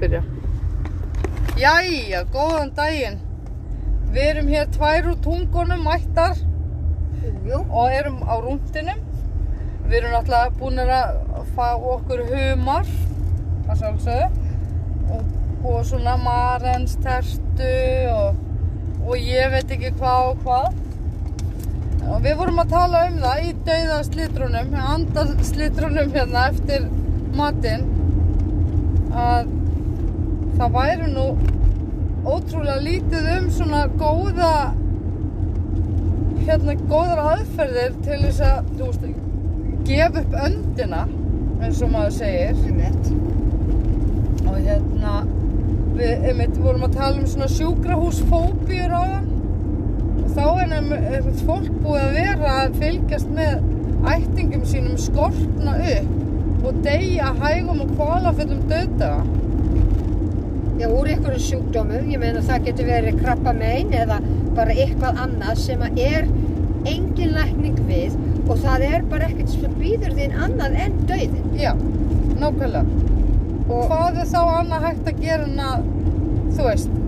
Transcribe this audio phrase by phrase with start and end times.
[0.00, 0.24] byrja.
[1.60, 3.20] Jæja, góðan daginn.
[4.14, 6.38] Við erum hér tvær úr tungunum mættar
[7.44, 9.00] Jú, og erum á rúndinum.
[9.84, 11.18] Við erum náttúrulega búin að
[11.56, 12.88] fá okkur humar,
[13.68, 14.44] að sjálfsögðu,
[15.14, 15.34] og,
[15.70, 17.70] og svona marens tertu
[18.12, 18.40] og,
[19.04, 20.70] og ég veit ekki hvað og hvað.
[22.04, 26.88] Og við vorum að tala um það í dauða slitrunum, anda slitrunum hérna eftir
[27.36, 27.86] matinn,
[29.12, 29.53] að
[30.58, 31.26] það væri nú
[32.24, 34.54] ótrúlega lítið um svona góða
[36.44, 39.06] hérna góðar aðferðir til þess að þú veist,
[39.88, 41.04] gefa upp öndina
[41.64, 42.58] eins og maður segir.
[42.68, 43.12] Einmitt.
[44.44, 45.14] og hérna
[45.94, 49.30] við einmitt vorum að tala um svona sjúkrahúsfóbíur á það
[50.24, 53.54] og þá er einmitt fólk búið að vera að fylgjast með
[54.14, 59.22] ættingum sínum skortna upp og deyja hægum og kvalaföllum döðdaga
[60.74, 64.18] Já, úr einhverjum sjúkdómum, ég meina það getur verið krabba eða
[64.56, 66.26] bara eitthvað annað sem að er
[66.84, 68.16] engin lækning við
[68.48, 71.46] og það er bara ekkert sem býður þín annað en dauðin.
[71.56, 71.72] Já,
[72.40, 72.84] nákvæmlega
[73.64, 75.86] Og hvað er þá annað hægt að gera en að
[76.56, 76.98] þú veist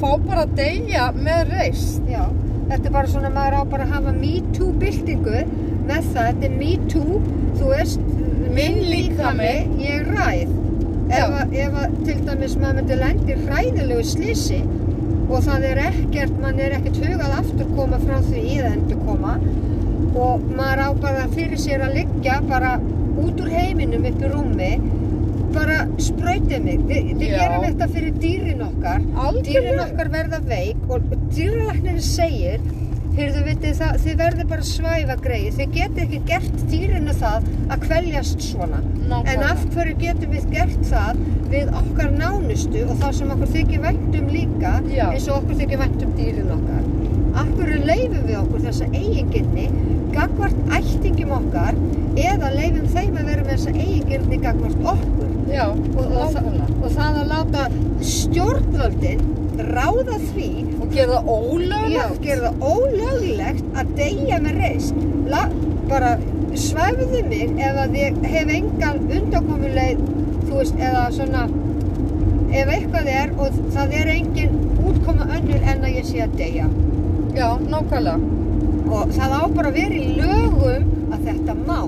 [0.00, 2.24] fá bara að deyja með reist já,
[2.72, 5.44] þetta er bara svona, maður á bara að hafa me too byltingu
[5.84, 7.22] með það, þetta er me too,
[7.60, 8.12] þú veist,
[8.54, 9.54] Minn líkami.
[9.82, 10.63] ég ræð.
[11.04, 14.60] Ef, að, ef að til dæmis maður myndi lendi hræðilegu slisi
[15.28, 19.00] og það er ekkert, mann er ekkert hugað aftur koma frá því í það endur
[19.04, 19.34] koma
[20.24, 22.76] og maður á bara fyrir sér að liggja bara
[23.20, 24.70] út úr heiminum upp í rúmi
[25.54, 26.80] bara sprautið mig.
[26.88, 27.36] Við, við Já.
[27.38, 29.04] gerum þetta fyrir dýrin okkar.
[29.04, 32.64] Dýrin algjörlega okkar verða veik og dýralæknirinn segir
[33.14, 37.84] heyrðu vitið það, þið verður bara svæfa greið þið getið ekki gert dýrinu það að
[37.84, 38.80] kveljast svona.
[38.84, 39.50] En Nákvæmlega.
[39.52, 41.20] af hverju getum við gert það
[41.52, 45.04] við okkar nánustu og það sem okkur þykir vænt um líka Já.
[45.12, 46.82] eins og okkur þykir vænt um dýrin okkar?
[47.34, 49.68] Af hverju leifum við okkur þessa eigingirni
[50.14, 51.78] gagvart ættingum okkar
[52.18, 55.30] eða leifum þeim að vera með þessa eigingirni gagvart okkur?
[55.54, 56.76] Já, og, og, það, nákvæmlega.
[56.82, 57.64] og það að láta
[58.10, 59.24] stjórnvöldin
[59.74, 60.48] ráða því
[60.80, 65.02] og gera það Já, ólöglegt gera það ólöglegt að deyja með reist.
[65.30, 65.42] La,
[65.90, 66.14] bara
[66.54, 70.02] svæfðu mig ef að ég hef engan undankomuleið,
[70.46, 71.44] þú veist, eða svona,
[72.54, 76.68] ef eitthvað er og það er engin útkoma önnur en að ég sé að deyja.
[77.34, 78.18] já, nákvæmlega
[78.94, 81.78] Og það á bara að vera í lögum að þetta má.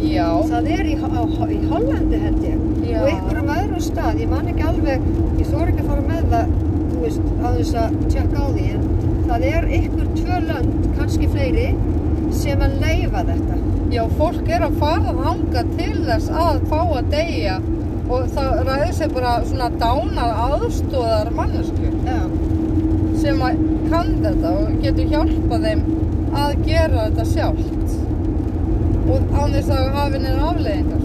[0.00, 2.60] já, Það er í, á, í Hollandi held ég.
[2.86, 3.00] Já.
[3.02, 5.02] Og einhverjum öðrum stað, ég man ekki alveg,
[5.40, 6.54] ég þór ekki að fara með það,
[6.96, 11.28] þú veist, á þess að tjekka á því, en það er einhver tvö lönd, kannski
[11.30, 11.68] fleiri,
[12.34, 13.58] sem að leifa þetta.
[13.94, 17.58] já, fólk er að fara þanga til þess að fá að deyja
[18.06, 22.18] og það ræður sér bara svona dánar aðstóðar mannesku Já,
[23.22, 25.82] sem að kann þetta og getur hjálpað þeim
[26.42, 27.96] að gera þetta sjálft
[29.06, 31.04] og án þess að hafi neina afleiðingar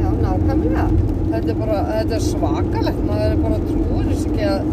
[0.00, 0.86] já, nákvæmlega.
[1.32, 4.72] þetta er bara, þetta er svakalegt maður er bara trúur þess ekki að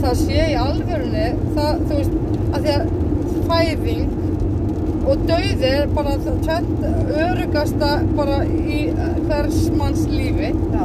[0.00, 2.18] það sé í alvörunni það, þú veist,
[2.50, 2.90] að því að
[3.50, 4.18] fæðing
[5.10, 6.84] og dauði er bara það tvent
[7.20, 8.80] örugasta bara í
[9.26, 10.50] hvers manns lífi.
[10.74, 10.84] Já,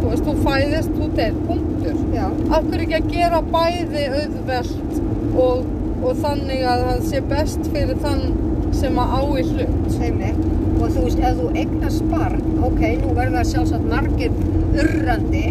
[0.00, 2.02] þú veist, þú fæðist, þú deyr, punktur.
[2.16, 5.00] Já, af hverju ekki að gera bæði auðvelt
[5.46, 5.64] og,
[6.02, 8.24] og þannig að það sé best fyrir þann
[8.76, 9.98] sem að á í hlut?
[10.02, 10.44] Einmitt.
[10.76, 14.34] Og þú veist, ef þú eignast barn, ok, nú verða sjálfsagt margir
[14.76, 15.46] urrandi,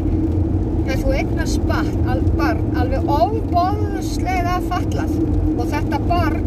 [0.85, 5.16] en þú eignast barn, al, barn alveg ofbóðslega fallað
[5.56, 6.46] og þetta barn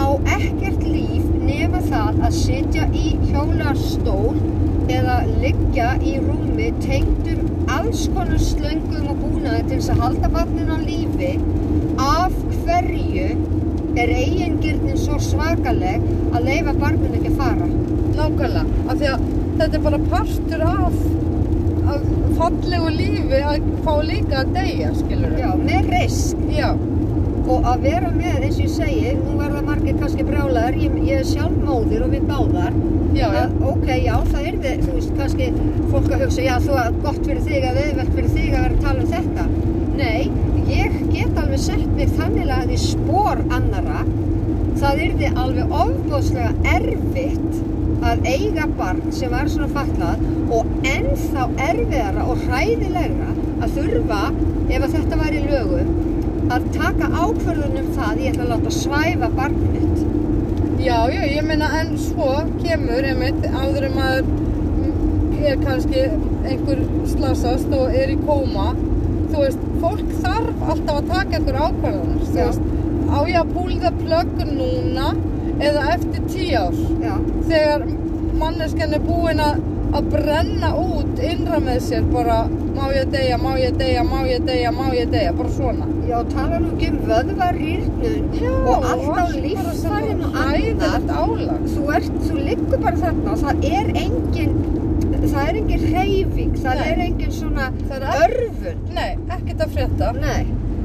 [0.00, 4.34] á ekkert líf nema það að sitja í hjólastól
[4.90, 10.72] eða liggja í rúmi tengdur alls konar slöngum og búnaði til þess að halda barnin
[10.72, 11.32] á lífi.
[12.00, 12.34] Af
[12.64, 13.28] hverju
[14.00, 16.04] er eigingirnin svo svakaleg
[16.34, 17.68] að leifa barnin ekki að fara?
[18.14, 19.28] Nákvæmlega, af því að
[19.60, 20.98] þetta er bara partur af
[22.38, 26.70] fallegu lífi að fá líka að deyja, skilur já, með reist já,
[27.44, 31.22] og að vera með, eins og ég segi nú verða margir kannski brjálæðar ég, ég
[31.22, 32.78] er sjálf móðir og við báðar.
[33.14, 35.50] Já, já, að, ok, já, það er þið, þú veist, kannski
[35.92, 38.74] fólk að hugsa, já, þú að gott fyrir þig að viðvelt fyrir þig að vera
[38.74, 39.46] að tala um þetta.
[39.94, 40.22] Nei,
[40.72, 44.00] ég get alveg sett mig þannig að í spór annara
[44.84, 47.60] það þið alveg ofbóðslega erfitt
[48.04, 53.30] að eiga barn sem var svona fatlað og ennþá erfiðara og hræðilegra
[53.64, 54.18] að þurfa,
[54.68, 55.94] ef að þetta var í lögum
[56.52, 60.04] að taka ákvörðunum það ég ætla að láta svæfa barnið mitt.
[60.84, 66.04] Já, já, ég meina en svo kemur einmitt áður maður mm, er kannski
[66.44, 68.74] einhver slasast og er í kóma
[69.32, 72.73] þú veist, fólk þarf alltaf að taka einhver ákvarðanir þú veist,
[73.14, 75.12] á ég að púlða plöggun núna
[75.62, 77.14] eða eftir tíu ár Já,
[77.48, 77.86] þegar
[78.40, 79.62] manneskjan er búin að
[79.94, 82.40] að brenna út innra með sér bara
[82.74, 86.16] má ég deyja, má ég deyja, má ég deyja, má ég deyja, bara svona já,
[86.32, 90.58] tala nú ekki um vöðvarýrnun og allt á líffærin og annað.
[90.58, 94.58] Æðilegt álag Þú ert, þú liggur bara þarna og það er engin,
[95.24, 96.84] það er engin hreyfing, það Nei.
[96.90, 98.84] er engin svona er örfun.
[98.98, 100.44] Nei, ekkert að frétta Nei,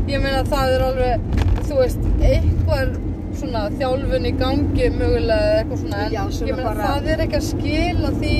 [0.09, 1.33] Ég meina það er alveg,
[1.69, 2.95] þú veist, eitthvað
[3.39, 7.23] svona þjálfun í gangi mögulega eða eitthvað svona en Já, ég meina bara- það er
[7.25, 8.35] ekki að skila því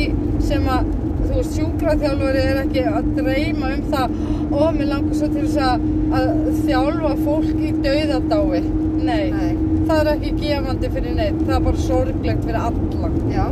[0.49, 0.89] sem að,
[1.27, 4.15] þú veist, sjúkraþjálfari er ekki að dreyma um það.
[4.49, 5.87] Ó, mér langar svo til þess að,
[6.19, 6.29] að
[6.65, 8.63] þjálfa fólk í dauðadái.
[8.99, 9.51] Nei, nei,
[9.87, 13.11] það er ekki gefandi fyrir neitt, það er bara sorglegt fyrir alla.
[13.31, 13.45] Já,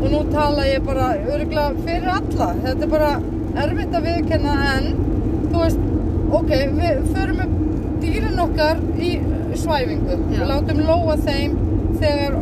[0.00, 2.52] og nú tala ég bara örgulega fyrir alla.
[2.64, 3.10] Þetta er bara
[3.66, 4.92] erfitt að viðkenna en
[5.50, 5.82] þú veist,
[6.38, 7.59] ok, við förum með
[8.20, 9.10] dýrin okkar í
[9.56, 10.24] svæfingu Já.
[10.28, 11.54] við látum lóa þeim
[12.00, 12.34] þegar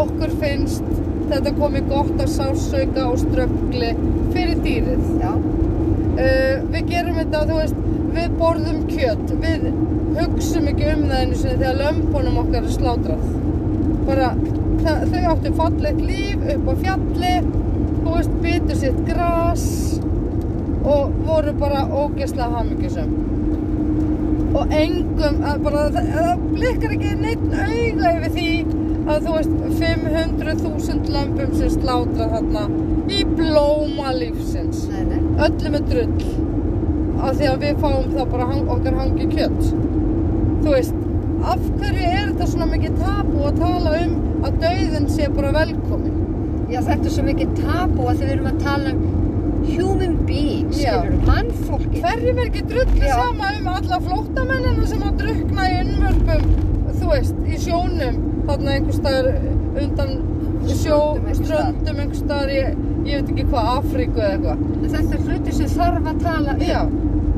[0.00, 0.88] okkur finnst
[1.30, 3.92] þetta komið gott að sásauka og ströggli
[4.34, 5.04] fyrir dýrið.
[5.22, 7.78] Uh, við gerum þetta, þú veist
[8.16, 9.68] við borðum kjöt, við
[10.18, 13.24] hugsum ekki um það einu sinni þegar lömpunum okkar er slátrað.
[14.10, 14.32] Bara,
[14.82, 17.34] það, þau áttu fallegt líf upp á fjalli
[18.00, 19.66] þú veist, byttu sitt gras
[20.80, 23.39] og voru bara ógeðslega hamingjusum
[24.50, 28.48] og engum bara, það, það blikkar ekki neitt auga yfir því
[29.10, 32.64] að þú veist 500.000 lömpum sem slátrað þarna
[33.10, 34.84] í blóma lífsins.
[34.90, 35.20] Nei, nei.
[35.46, 36.34] öllum er drull.
[37.20, 39.72] Af því að við fáum þá bara hang, okkar hangi kjött
[40.60, 40.96] þú veist
[41.50, 46.18] af hverju er þetta svona mikið tabu að tala um að dauðin sé bara velkomin
[46.70, 49.19] Já, þetta er svo mikið tabu að þið erum að tala um
[49.76, 50.80] human beings,
[51.26, 52.02] mannfólki.
[52.02, 53.14] hverju verður Já.
[53.16, 56.42] sama um alla flóttamennina sem að drukna í unnvörpum
[57.00, 59.28] þú veist, í sjónum þarna einhver staðar
[59.80, 60.16] undan
[60.70, 60.98] sjó,
[61.38, 62.62] Ströndum einhver staðar í,
[63.08, 66.64] ég veit ekki hvað, Afríku eða eitthvað þetta er hluti sem þarf að tala um.
[66.68, 66.80] já,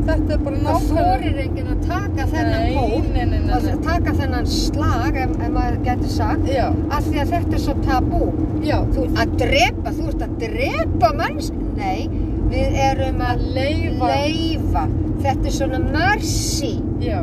[0.08, 5.20] þetta er bara Það nákvæmlega þorir enginn að taka þennan nei, að taka þennan slag,
[5.22, 8.22] ef, ef maður getur sagt, já, af því að þetta er svo tabú.
[8.66, 11.60] já, Þú, að drepa, þú ert að drepa mannsk...
[11.72, 12.08] Nei,
[12.52, 14.84] við erum að að leifa leifa.
[15.22, 16.72] Þetta er svona mercy.
[17.02, 17.18] Já,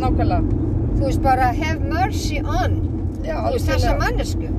[0.00, 0.58] nákvæmlega.
[0.96, 2.76] Þú veist bara, have mercy on.
[3.24, 4.50] Já, Þú veist þessa mannesku.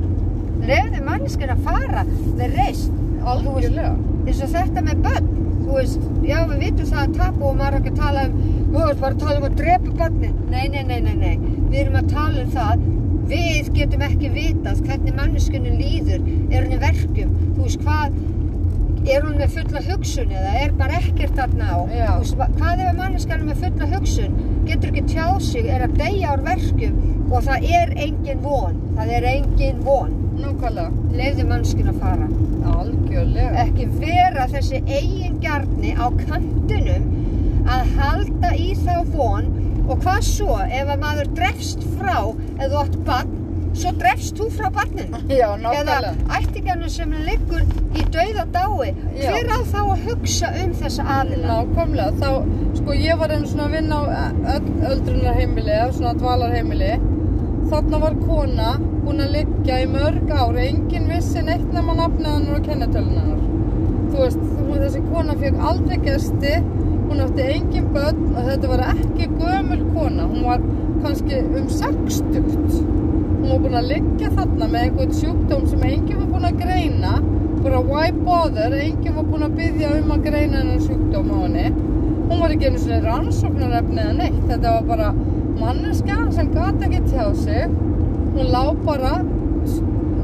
[0.61, 2.05] Lefðu manneskun að fara
[2.37, 2.97] með reist.
[3.21, 3.93] Algjörlega.
[4.25, 5.29] eins og þetta með börn
[5.61, 8.33] þú veist, já við vitum það að tapu og maður ekki að tala um
[8.71, 11.35] þú veist bara að tala um að drepa börnin nei, nei, nei, nei, nei,
[11.69, 12.85] við erum að tala um það
[13.31, 18.17] við getum ekki vitað hvernig manneskunni líður er hún í verkum, þú veist hvað
[19.21, 21.79] er hún með fulla hugsun eða er bara ekkert þarna á?
[22.57, 24.37] Hvað ef manneskan er með fulla hugsun?
[24.65, 26.95] Getur ekki tjáð sig, er að deyja úr verkum
[27.31, 28.79] og það er engin von.
[28.97, 30.17] Það er engin von.
[31.13, 32.29] Leiði mannskun að fara.
[32.71, 33.65] Algjörlega.
[33.65, 37.09] ekki vera þessi eigin gjarni á kantinum
[37.69, 39.51] að halda í þá von.
[39.85, 42.17] Og hvað svo ef að maður drefst frá
[42.57, 43.40] eða átt barn
[43.73, 47.63] svo drefst þú frá barninu Já, eða ættingarnir sem liggur
[47.95, 48.91] í dauða dái
[49.21, 52.11] hver á þá að hugsa um þessa aðila Nákvæmlega.
[52.21, 52.29] Þá,
[52.79, 54.03] sko, ég var einu svona að vinna á
[54.55, 56.91] öll öldrunarheimili, eða svona dvalarheimili.
[57.71, 58.69] Þarna var kona
[59.05, 60.57] búin að liggja í mörg ár.
[60.61, 63.43] Enginn vissi neitt nema nafnið hennar og kennetölunar.
[64.11, 66.55] Þú veist, þessi kona fekk aldrei gesti.
[67.11, 70.27] Hún átti engin börn og þetta var ekki gömul kona.
[70.31, 70.65] Hún var
[71.03, 73.00] kannski um sextugt.
[73.51, 77.09] Hún var búin að liggja þarna með einhvern sjúkdóm sem enginn var búin að greina.
[77.65, 81.65] Bara why bother, enginn var búin að byggja um að greina hennar sjúkdóm á henni.
[82.29, 84.39] Hún var ekki einu svona rannsóknarefni eða neitt.
[84.53, 85.09] Þetta var bara
[85.59, 87.75] manneska sem gata ekki tjá sig.
[88.37, 89.13] Hún lá bara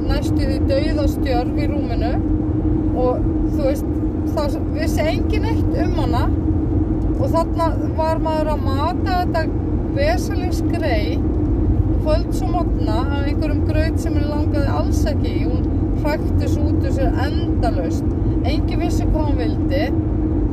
[0.07, 2.15] næstu því dauðastjörf í rúminu
[3.03, 3.95] og þú veist,
[4.37, 6.27] það vissi enginn eitt um hana
[7.17, 9.49] og þarna var maður að mata þetta
[9.99, 11.17] vesalingsgrei
[12.07, 15.47] kvöld svo mótna af einhverjum graut sem henni langaði alls ekki í.
[15.49, 18.13] Hún hrækti svo út úr sér endalaust.
[18.47, 19.81] Engin vissi hvað hún vildi.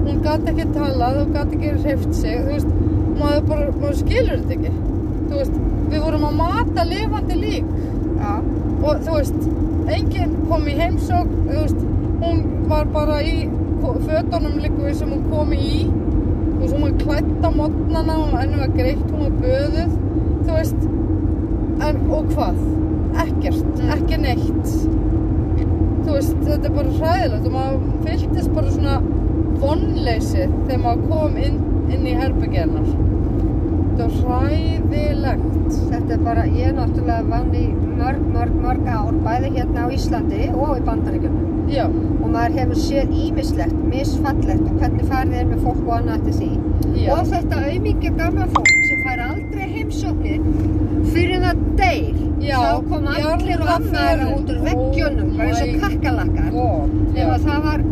[0.04, 2.40] Hún gæti ekki talað og gæti ekki hreift sig.
[2.42, 2.74] Þú veist,
[3.20, 4.74] maður bara, maður skilur þetta ekki.
[5.28, 5.60] Þú veist,
[5.92, 7.68] við vorum að mata lifandi lík
[8.14, 8.32] Já,
[8.84, 9.46] og þú veist,
[9.94, 11.84] enginn kom í heimsókn, þú veist,
[12.22, 13.34] hún var bara í
[13.74, 18.36] fötunum líka við sem hún kom í þú veist, hún var klætt á modnana og
[18.38, 19.96] henni var greitt, hún var böðuð
[20.46, 20.86] þú veist
[21.80, 22.54] en, og hvað?
[23.14, 23.90] ekkert, Mm.
[23.94, 24.66] ekki neitt
[26.04, 28.96] þú veist, þetta er bara hræðilegt og maður fylltist bara svona
[29.62, 31.58] vonleysi þegar maður kom inn,
[31.94, 32.88] inn í herbyggjarnar.
[33.94, 35.50] Þetta var hræðilegt.
[35.90, 40.50] Þetta er bara, ég náttúrulega vann í mörg, mörg, mörg ár, bæði hérna á Íslandi
[40.52, 41.50] og í Bandaríkjunum.
[41.72, 41.86] Já,
[42.24, 46.34] Og maður hefur séð ímislegt, misfallegt og hvernig farið er með fólk og annað eftir
[46.40, 46.50] því.
[47.04, 50.40] já, Og þetta auðmingja gamla fólk sem fær aldrei heimsóknir
[51.78, 52.14] deyr.
[52.44, 55.68] Já, Þá kom allir annar út úr veggjunum, bara eins og
[56.54, 57.22] Oh já.
[57.24, 57.84] Ef að það var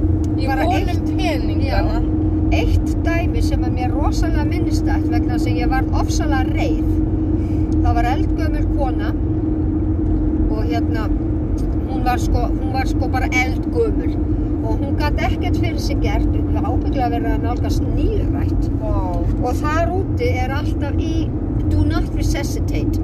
[0.47, 2.01] bara eitt, peningana.
[2.53, 6.91] eitt dæmi sem að mér rosalega minnistætt vegna þess að ég var ofsalega reið.
[7.83, 9.13] Það var eldgömul kona
[10.53, 11.07] og hérna,
[11.89, 14.17] hún var sko, hún var sko bara eldgömul
[14.63, 18.69] og hún gæti ekkert fyrir sig gert, hún var ábygglega að nálgast nýrætt.
[18.83, 18.93] Vá,
[19.43, 21.29] Og þar úti er alltaf í
[21.71, 23.01] do not resuscitate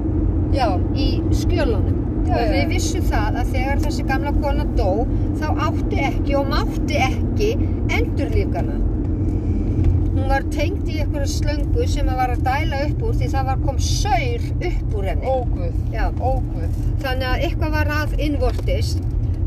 [0.55, 1.97] já, í skjölunum.
[2.29, 4.91] Og við vissum það að þegar þessi gamla kona dó,
[5.39, 7.49] þá átti ekki og mátti ekki
[7.95, 8.75] endurlífgana.
[10.09, 13.49] Hún var tengd í einhverju slöngu sem að var að dæla upp úr því það
[13.49, 15.33] var kom saur upp úr henni.
[15.33, 15.73] óguð,
[16.19, 18.93] óguð, þannig að eitthvað var að innvortis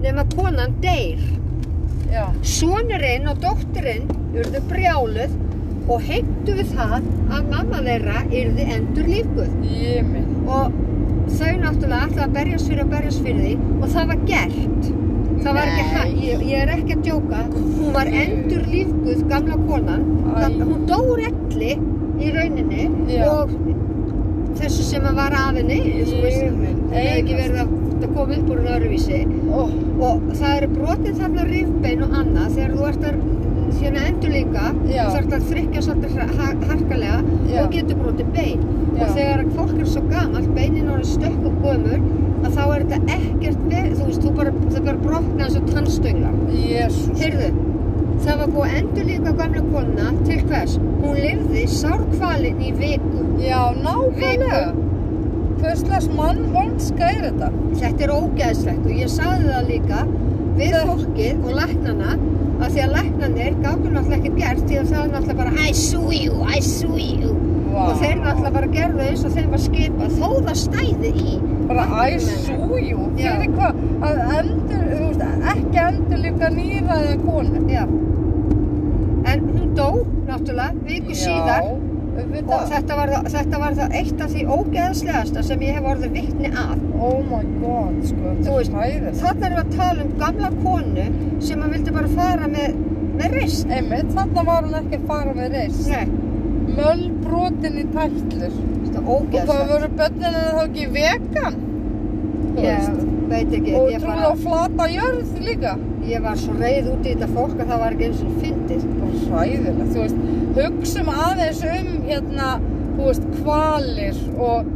[0.03, 1.23] nema konan deyr.
[2.45, 5.37] Sonurinn og dóttirinn urðu brjáluð
[5.91, 6.99] og heimtu við það
[7.33, 10.75] að mamma þeirra yrði endur minn, Og
[11.39, 14.91] þau náttúrulega ætlaði að berjast fyrir og berjast fyrir því og það var gert.
[15.43, 15.93] Það var ekki Nei.
[15.93, 17.39] hægt, ég, ég er ekki að djóka.
[17.53, 20.05] Hún var endur lífguð, gamla konan.
[20.37, 21.73] Það, hún dó relli
[22.23, 23.25] í rauninni Já.
[23.33, 23.55] og
[24.61, 26.29] þessu sem að var af henni, það
[26.93, 27.73] hefði ekki verið að
[28.03, 29.21] það kom upp úr öðruvísi.
[29.51, 29.63] ó,
[30.03, 33.19] Og það eru brotin þarna rifbein og annað þegar þú ert að
[33.81, 36.13] hérna endur líka þú þarft að þrykkja svolítið
[36.73, 37.19] harkalega
[37.63, 38.63] og getur brotið bein.
[38.93, 39.03] Já.
[39.03, 42.03] og þegar fólk er svo gamalt beinin orðið stökk og gömur
[42.43, 45.69] að þá er þetta ekkert verið, þú veist, þú bara, það bara brotna eins og
[45.73, 47.51] tannstönglar jésús, Heyrðu,
[48.27, 50.77] það var búið endur líka gamla kona til hvers?
[51.03, 53.25] Hún lifði sárkvalin í viku.
[53.43, 54.65] já, nákvæmlega,
[55.63, 57.53] hvers slags mannvonska er þetta?
[57.81, 60.05] Þetta er ógeðslegt og ég sagði það líka
[60.59, 62.17] við fólkið og læknana
[62.63, 65.73] að því að læknanir gátu náttúrulega ekkert gert því að það er náttúrulega bara I
[65.79, 67.33] sue you, I sue you
[67.73, 67.81] Vá.
[67.89, 71.37] og þeir náttúrulega bara gerðu eins og þeim var skipað þó það stæði í
[71.73, 73.33] Bara I sue you, Já.
[73.33, 73.79] fyrir hvað?
[74.03, 75.23] Að endur, þú veist,
[75.55, 77.63] ekki endur líka nýra eða konu.
[77.71, 77.85] Já.
[79.33, 79.87] En hún dó
[80.27, 81.82] náttúrulega viku síðar Já, auðvitað.
[82.17, 86.51] Þetta var, það, þetta var það eitt af því ógeðslegasta sem ég hef orðið vittni
[86.53, 86.75] af.
[87.03, 89.21] Oh my god, sko, þetta er hæðið.
[89.23, 91.07] Þarna erum við að tala um gamla konu
[91.49, 92.77] sem að vildi bara fara með,
[93.21, 93.73] með rist.
[93.79, 95.89] Einmitt, þarna var hún ekki að fara með reist.
[95.89, 96.07] Nei,
[96.73, 98.53] Mölbrotin í tætlur.
[98.83, 99.73] þetta er Og hvað ógeðslegt.
[99.73, 101.57] voru börnin en þá ekki vegan?
[102.57, 103.01] Veist.
[103.33, 105.75] veit ekki, Og trúið á flata jörð líka.
[106.09, 108.87] Ég var svo reið út í þetta fólk að það var ekki eins og fyndið.
[108.99, 110.23] Bara hræðilegt, þú veist.
[110.59, 112.49] Hugsum aðeins um, hérna,
[112.97, 114.71] þú veist, kvalir og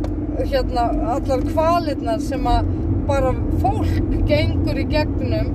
[0.52, 2.72] hérna, allar kvalirnar sem að
[3.06, 5.52] bara fólk gengur í gegnum.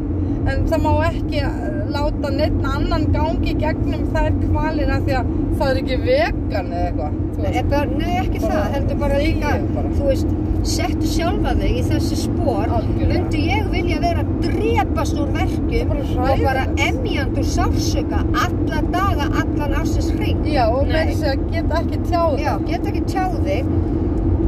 [0.49, 1.43] En það má ekki
[1.91, 6.71] láta neitt annan gangi í gegnum þær kvalir af því að það er ekki vegan
[6.71, 7.19] eða eitthvað.
[7.41, 7.69] Nei, veist.
[7.71, 9.91] bara, nei, ekki Bara það, heldur bara líka, bara.
[9.97, 10.33] þú veist,
[10.71, 16.03] settu sjálfa þig í þessi spór, myndi ég vilja vera að drepast úr verkjum Bara
[16.03, 16.83] og bara hræðilegt.
[16.87, 20.43] emjand úr sársöka alla daga, allan ásins hring.
[20.45, 23.73] Já, og með þess að geta ekki tjáð Já, get ekki tjáð þig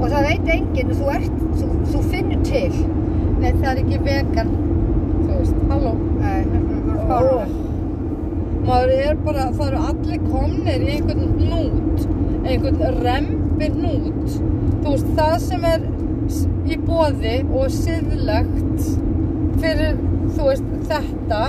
[0.04, 2.72] og það veit enginn þú, ert, þú, þú finnur til.
[3.40, 4.50] Nei, það er ekki vegan.
[5.24, 5.94] Þú veist, halló.
[6.20, 7.46] Nei, þetta er bara.
[8.64, 12.04] Maður er bara, það eru allir komnir í einhvern hnút,
[12.44, 14.38] einhvern rempir hnút.
[14.84, 15.86] Þú veist, það sem er
[16.70, 18.90] í boði og siðlegt
[19.62, 20.02] fyrir,
[20.36, 21.44] þú veist, þetta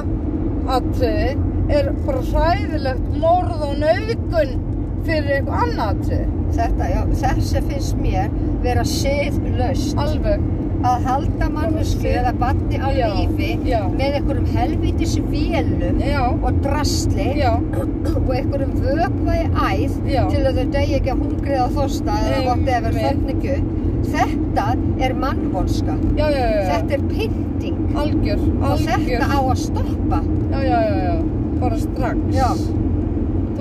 [0.74, 1.34] atriði
[1.74, 4.56] er bara hræðilegt morð og nauðgun
[5.04, 6.30] fyrir eitthvað annað atriði.
[6.54, 9.96] Þetta, já, þessi finnst mér vera siðlaust.
[9.98, 10.44] Alveg.
[10.84, 13.78] Að halda mannesku sið- eða batni á Já, lífi já.
[13.88, 20.66] með einhverjum helvítis vélum og drastli já, og einhverjum vökva í æð til að þau
[20.76, 23.80] degi ekki að hungrið á þorsta eða whatever, upp.
[24.04, 24.66] Þetta
[25.00, 25.94] er mannvonska.
[26.18, 29.06] Þetta er pynting Algjör, og algjör.
[29.08, 30.20] þetta á að stoppa.
[30.52, 31.14] Já, já, já, já,
[31.60, 32.68] bara strax.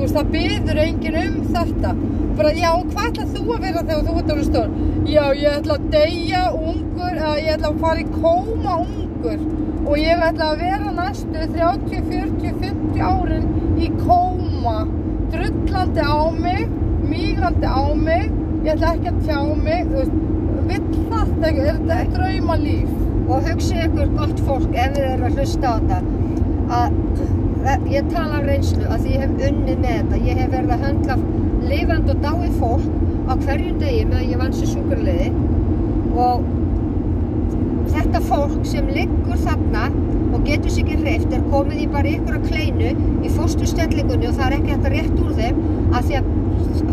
[0.03, 1.91] Veist, það byður enginn um þetta.
[2.35, 4.73] Bara, já, hvað ætlað þú að vera þegar þú ert alveg stór?
[5.07, 9.45] Já, ég ætla að deyja ungur, eða ég ætla að fara í kóma ungur.
[9.83, 13.47] Og ég ætla að vera næstu 30, 40, 50 árin
[13.79, 14.75] í kóma.
[15.31, 16.75] Drullandi á mig,
[17.07, 18.27] mígandi á mig,
[18.67, 20.19] ég ætla ekki að tjá mig, þú veist,
[20.67, 20.83] vill
[21.47, 22.11] ekki, er þetta Nei.
[22.17, 22.91] drauma líf?
[23.23, 25.99] og hugsið ykkur gott fólk ef þið eru að hlusta á þetta
[26.75, 30.19] að að ég tala af reynslu að ég hef unnið með þetta.
[30.27, 31.15] Ég hef verið að höndla
[31.63, 32.87] lifand og dáið fólk
[33.29, 35.29] á hverjum degi með að ég vann sér sjúkurliði
[36.23, 36.47] og
[37.93, 39.85] þetta fólk sem liggur þarna
[40.33, 42.91] og getur sér ekki hreift er komið í bara ykkur að kleinu
[43.23, 45.61] í fóstustellingunni og það er ekki hægt að rétt úr þeim
[45.93, 46.31] að því að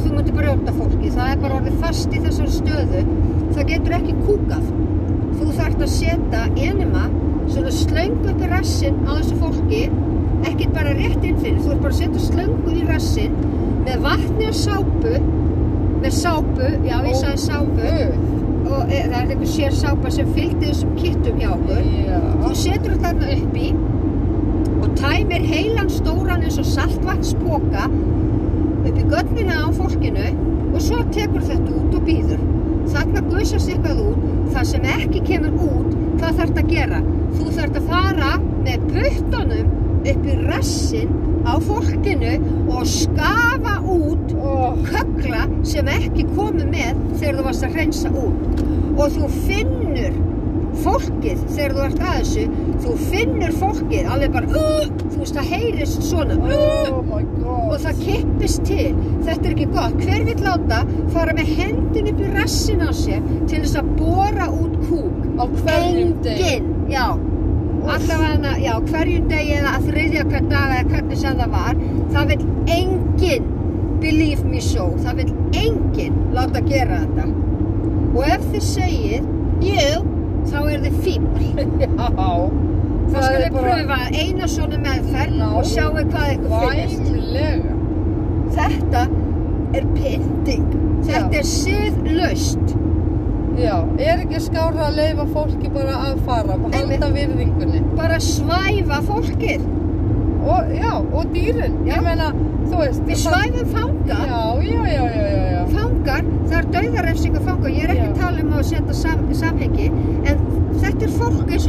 [0.05, 1.11] þú múti brjóta fólki.
[1.17, 3.03] Það er bara orðið fast í þessari stöðu.
[3.57, 4.71] Það getur ekki kúkað.
[5.41, 7.09] Þú þarft að setja enima
[7.51, 9.83] svona slöngu upp í rassin á þessu fólki
[10.49, 13.39] ekkert bara rétt inn fyrir þú ert bara að setja slöngu í rassin
[13.87, 15.15] með vatni og sápu
[16.01, 17.89] með sápu, já ég sagði sápu.
[18.71, 21.81] og e, það er einhver sér sápa sem fylgdi þessum kittum hjá okkur.
[22.07, 22.21] Já.
[22.45, 23.71] þú setur þetta þarna upp í
[24.81, 30.29] og tæmir heilan stóran eins og saltvatspoka upp í gönnina á fólkinu
[30.71, 32.47] og svo tekur þetta út og býður.
[32.91, 34.29] Þarna gusast eitthvað út.
[34.55, 37.03] Það sem ekki kemur út hvað þarf að gera.
[37.37, 38.31] Þú þarf að fara
[38.65, 41.13] með puttunum upp í rassin
[41.45, 42.35] á fólkinu
[42.71, 48.63] og skafa út Ó, kökla sem ekki komu með þegar þú varst að hreinsa út.
[48.97, 50.19] Og þú finnur
[50.81, 52.45] fólkið þegar þú ert að þessu.
[52.81, 58.05] Þú finnur fólkið alveg bara uh, þú veist það heyrist svona uh, oh og það
[58.05, 58.91] kippist til.
[59.27, 60.83] Þetta er ekki gott, hver vill láta
[61.15, 65.27] fara með hendin upp í rassin á sér til þess að bora út kúk?
[65.41, 67.30] Á hverjum enginn, já
[67.89, 71.81] allavega, já, hverjum degi eða að þriðja hvern dag eða hvernig sem það var
[72.15, 72.41] það vil
[72.77, 73.49] enginn
[74.01, 77.27] believe me so, það vil enginn láta gera þetta.
[78.11, 79.29] Og ef þið segið
[79.67, 80.03] jú,
[80.51, 81.45] þá er þið fíbl
[81.85, 81.91] Já.
[83.11, 87.77] þá skal við pröfa eina svona meðferð og sjáum hvað ykkur finnist Væmlega.
[88.57, 89.03] þetta
[89.79, 90.65] er pynting.
[91.07, 92.75] Þetta er siðlaust
[93.61, 97.83] Já, er ekki skára að leifa fólki bara að fara og halda virðingunni?
[97.99, 99.67] bara svæfa fólkið
[100.41, 101.75] Og, já, og dýrin.
[101.85, 101.99] Já.
[101.99, 102.31] Ég meina,
[102.71, 103.03] þú veist.
[103.05, 105.67] við svæfum fanga Já, já, já, já, já, já.
[105.75, 109.91] fangar, það er dauðarefsingar fangar ég er ekki að tala um að setja sam, samhengi
[110.25, 110.41] en
[110.81, 111.60] þetta er fólk eins og annað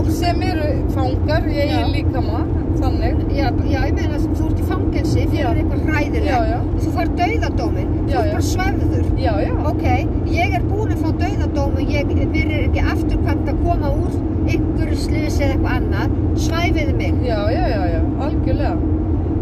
[0.00, 1.64] fólk Sem eru fangar í Já.
[1.66, 2.40] eigin líkama,
[2.80, 3.16] þannig.
[3.36, 5.84] já, já ég meina þú ert í fangelsi fyrir eitthvað
[6.74, 8.16] og þú far dauðadómin, þú já.
[8.24, 8.40] bara
[9.44, 9.52] já.
[9.70, 9.84] ok,
[10.32, 14.16] ég er búin að fá dauðadómi ég, mér er ekki afturkvæmt að koma úr
[14.50, 18.76] einhverju slisi eða eitthvað annað svæfiði mig Já, já, já, já, algjörlega.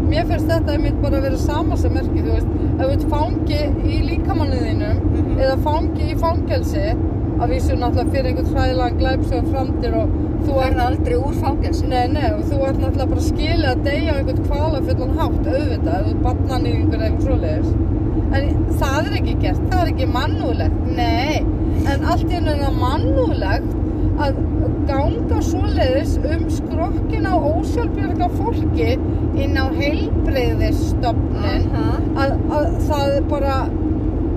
[0.09, 2.47] Mér finnst þetta einmitt bara að vera sama sem merki, þú veist,
[2.79, 3.59] ef þú ert fangi
[3.93, 5.39] í líkamannu þínum Mhm.
[5.39, 6.85] eða fangi í fangelsi,
[7.39, 10.09] að vísu náttúrulega fyrir einhvern hræðilegan glæpsögum framdir og
[10.45, 11.87] þú er aldrei úr fangelsi.
[11.89, 16.13] Nei, nei, og þú ert náttúrulega bara skilið að deyja einhvern kvalafullan hátt, auðvitað, þú
[16.13, 17.71] ert barnanýringur eða eitthvað svoleiðis.
[18.29, 18.43] En
[18.79, 21.35] það er ekki gert, það er ekki mannúðlegt, nei,
[21.89, 23.69] en allt í hennu er það mannúðlegt
[24.19, 24.33] að
[24.89, 28.89] ganga svoleiðis um skrokkin á ósjálfbjörga fólki
[29.39, 31.93] inn á heilbreyðistofnin Aha.
[32.23, 33.55] að, að það er bara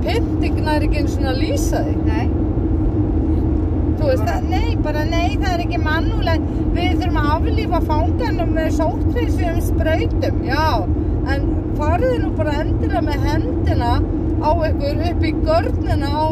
[0.02, 1.94] pyntingna er ekki eins og að lýsa því.
[2.06, 2.26] Nei,
[4.08, 6.50] veist það, nei, bara nei, það er ekki mannúðlegt.
[6.72, 10.66] Við þurfum að aflífa fanganum með sóttvísum sprautum já,
[11.32, 11.46] en
[11.78, 13.92] fariði nú bara endilega með hendina
[14.42, 16.26] á ykkur upp í görnina á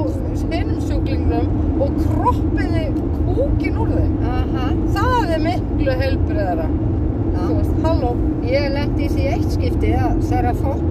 [0.50, 2.86] hinum sjúklingnum og kroppiði
[3.28, 4.14] kúkin úr þeim.
[4.34, 4.66] Aha.
[4.96, 7.40] Það er miklu heilbriðara Já.
[7.40, 8.14] þú veist, halló
[8.50, 10.86] Ég lendi í því eitt skipti að þegar fólk,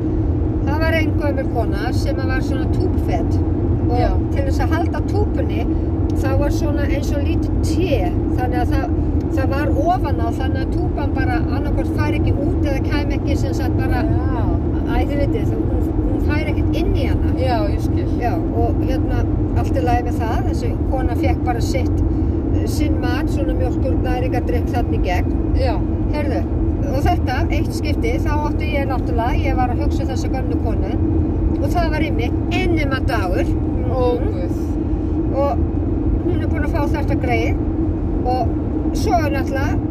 [0.67, 3.39] það var einn gömur kona sem að var svona túbfett
[3.87, 4.09] og Já.
[4.33, 5.61] til þess að halda túpunni
[6.19, 7.99] það var svona eins og lítið te
[8.39, 8.95] þannig að það,
[9.37, 13.37] það var ofan á þannig að túpan bara annarkvort fær ekki út eða kæm ekki
[13.39, 14.43] sem sagt bara, já,
[14.89, 17.33] æ þið veitir, það- hún, hún fær ekkert inn í hana.
[17.39, 18.07] já, ég skil.
[18.19, 19.21] Já, og hérna
[19.57, 22.01] allt í lagi með það, þessi kona fekk bara sitt,
[22.55, 25.31] eh, sinn mat, svona mjölkur næringadrykk þannig gegn.
[25.55, 25.75] Já,
[26.13, 26.41] Herðu,
[26.89, 30.91] og þetta, eitt skipti, þá átti ég náttúrulega, ég var að hugsa þessa gömlu konu
[31.59, 33.53] og það var einmitt ennum að dagur.
[33.89, 34.57] Ó guð.
[35.39, 35.59] og
[36.25, 37.59] hún er búin að fá þetta greið.
[38.29, 39.89] Og svo er náttúrulega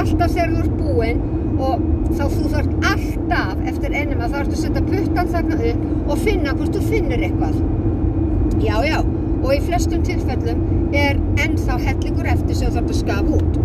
[0.00, 1.20] alltaf þegar þú ert búinn
[1.62, 1.84] og
[2.16, 6.22] þá þú þarft alltaf eftir ennum að þá ertu að setja puttan þarna upp og
[6.26, 7.60] finna hvort þú finnur eitthvað.
[8.62, 8.98] Já, já,
[9.42, 10.64] og í flestum tilfellum
[10.96, 13.60] er ennþá hellingur eftir sem þú þarft að skafa út.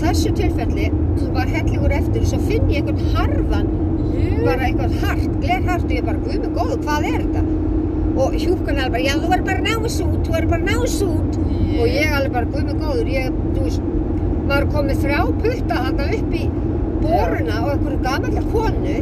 [0.00, 0.88] Þessu tilfelli
[1.34, 3.68] var hellingur eftir og svo finn ég einhvern harðan,
[4.44, 7.44] bara eitthvað hart, glerhart og ég bara, guð mig góðu, hvað er þetta?
[8.14, 10.62] Og hjúkan er bara, já, þú verður bara að ná þessu út, þú verður bara
[10.62, 11.38] að ná þessu út.
[11.74, 13.88] Og ég alveg bara, guð mig góður, ég, þú veist,
[14.50, 16.44] var komið þrjá putta þarna upp í
[17.04, 18.96] boruna og einhverju gamallar konu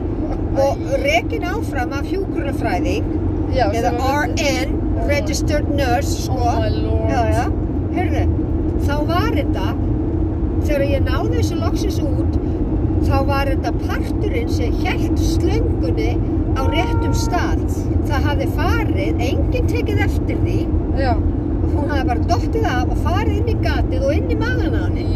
[0.62, 3.10] og rekin áfram af hjúkrunafræðing
[3.52, 6.38] eða RN, Registered Nurse, sko.
[6.38, 6.64] oh
[7.10, 7.44] Já, já.
[7.96, 8.24] heyrðu,
[8.86, 9.66] þá var þetta,
[10.66, 12.38] þegar ég náði þessu loksins út,
[13.02, 16.12] þá var þetta parturinn sem held slöngunni
[16.54, 17.62] á réttum stað.
[18.08, 20.58] Það hafði farið, enginn tekið eftir því,
[21.00, 21.12] Já,
[21.72, 24.82] hún hafði bara dottið af og farið inn í gatið og inn í magan á
[24.84, 25.06] henni.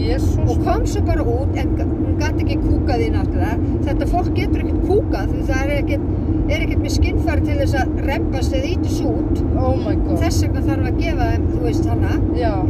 [0.47, 3.67] Og kom svo bara út, en hún gæti ekki kúkað inn aftur það.
[3.89, 6.07] Þetta fólk getur ekkert kúkað, því það er ekkert,
[6.47, 9.41] er ekkert með skinnfæri til þess að rempast eða ítis út.
[9.59, 10.19] Oh my god.
[10.23, 12.13] Þess vegna þarf að gefa þeim, þú veist hana,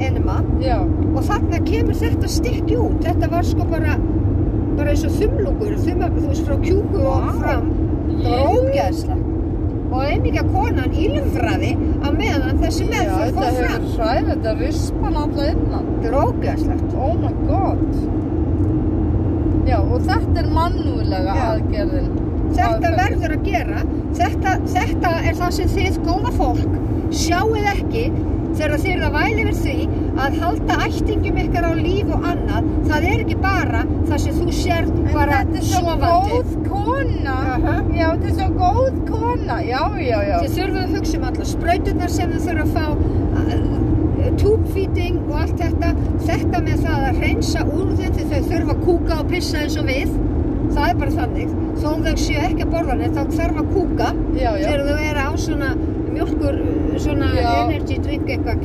[0.08, 0.36] enema.
[1.12, 2.98] Og þarna kemur þetta stykki út.
[3.04, 3.96] Þetta var sko bara,
[4.78, 7.70] bara eins og þumlungur, þumma, þú veist, frá kjúku og fram.
[8.16, 8.50] Það var Jú.
[8.56, 9.22] ógeðslega.
[9.86, 11.68] Og einnig að konan ílumfraði
[12.02, 13.68] á meðan þessi þetta fór fram.
[13.70, 15.86] hefur hræð, þetta rispan alla innan.
[16.02, 16.96] Þetta er ógeðslegt.
[16.98, 17.84] Oh my god.
[19.66, 21.46] Já, og þetta er mannúðlega Já.
[21.52, 22.10] aðgerðin.
[22.56, 23.82] Þetta verður að gera.
[24.16, 26.76] Þetta, þetta er það sem þið, góða fólk,
[27.12, 28.04] sjáuð ekki
[28.56, 29.74] þegar þið eru að væli yfir því
[30.24, 32.70] að halda ættingum ykkar á líf og annað.
[32.88, 36.06] Það er ekki bara það sem þú sérð En bara þetta er svo sofandi.
[36.06, 37.34] góð kona.
[37.56, 37.74] Aha.
[37.98, 39.58] Já, þetta er svo góð kona.
[39.66, 40.36] Já, já, já.
[40.46, 42.86] Þið þurfum að hugsa um alla sprauturnar sem þið þurfum að fá,
[43.42, 45.92] uh, tube-feeding og allt þetta.
[46.26, 49.86] Þetta með það að reynsa úr því þau þurfa að kúka og pissa eins og
[49.90, 50.16] við.
[50.76, 51.52] Það er bara þannig.
[51.80, 54.66] Þó þau séu ekki að borða neitt, þá þarf að kúka Já, já.
[54.66, 55.70] þegar þau eru á svona
[56.16, 56.58] mjölkur,
[57.00, 57.48] svona Já.
[57.64, 58.62] energy drink eitthvað.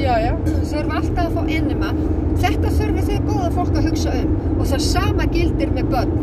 [0.00, 0.32] Já, já.
[0.70, 1.92] Þurfa alltaf að fá enema.
[2.40, 4.32] Þetta þurfum þið góða fólk að hugsa um.
[4.56, 6.14] Og það sama gildir með börn.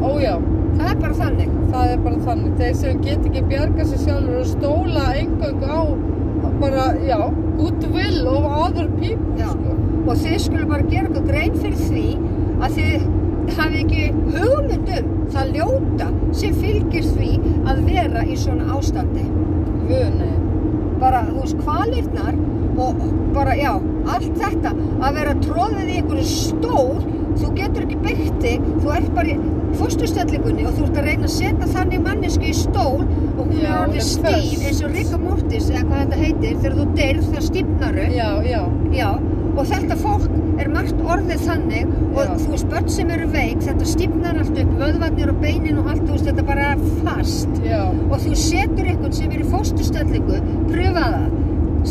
[0.00, 0.34] Ó, já.
[0.74, 1.52] Það er bara þannig.
[1.74, 2.56] Það er bara þannig.
[2.62, 5.82] Þeir sem get ekki bjarga sér sjálfur og stóla engöngu á
[6.60, 7.18] bara, já,
[7.58, 9.50] goodwill of other people, Já.
[9.50, 9.74] sko.
[10.06, 12.04] og þið skulum bara gera ykkur grein fyrir því
[12.62, 13.06] að þið
[13.58, 14.04] hafi ekki
[14.34, 17.30] hugmynd um það ljóta sem fylgir því
[17.70, 19.24] að vera í svona ástandi.
[19.88, 20.30] Vöni.
[21.00, 22.38] Bara, þú veist, kvalirnar
[22.80, 23.02] og
[23.34, 23.72] bara, já,
[24.10, 27.02] allt þetta að vera tróðið í einhverju stól,
[27.34, 29.36] þú getur ekki byggt þig, þú ert bara í
[29.78, 33.72] fósturstellingunni og þú ert að reyna að setja þannig mannesku í stól og hún Já,
[33.74, 37.46] er er stíf eins og Rikka Mortis eða hvað þetta heitir, þegar þú deyrð það
[37.48, 38.06] stífnaru.
[38.14, 38.60] Já, já.
[38.94, 39.08] Já,
[39.54, 42.32] og þetta fólk er margt orðið þannig og Já.
[42.40, 46.04] þú veist, börn sem eru veik, þetta stífnar allt upp, vöðvarnir og beinin og allt,
[46.04, 47.60] þú veist, þetta bara er fast.
[47.64, 47.80] Já.
[48.08, 50.40] Og þú setur einhvern sem er í fósturstellingu,
[50.70, 51.36] pröfa það,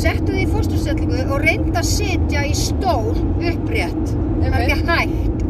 [0.04, 4.14] settu þið í fósturstellingu og reynda að sitja í stól upprétt.
[4.44, 5.44] Það er ekki hægt.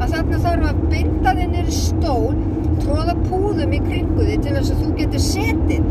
[0.00, 2.36] Að þarna þarf að binda þið í stól,
[2.80, 5.90] tróða púðum í kringu þið til þess að þú getur setið.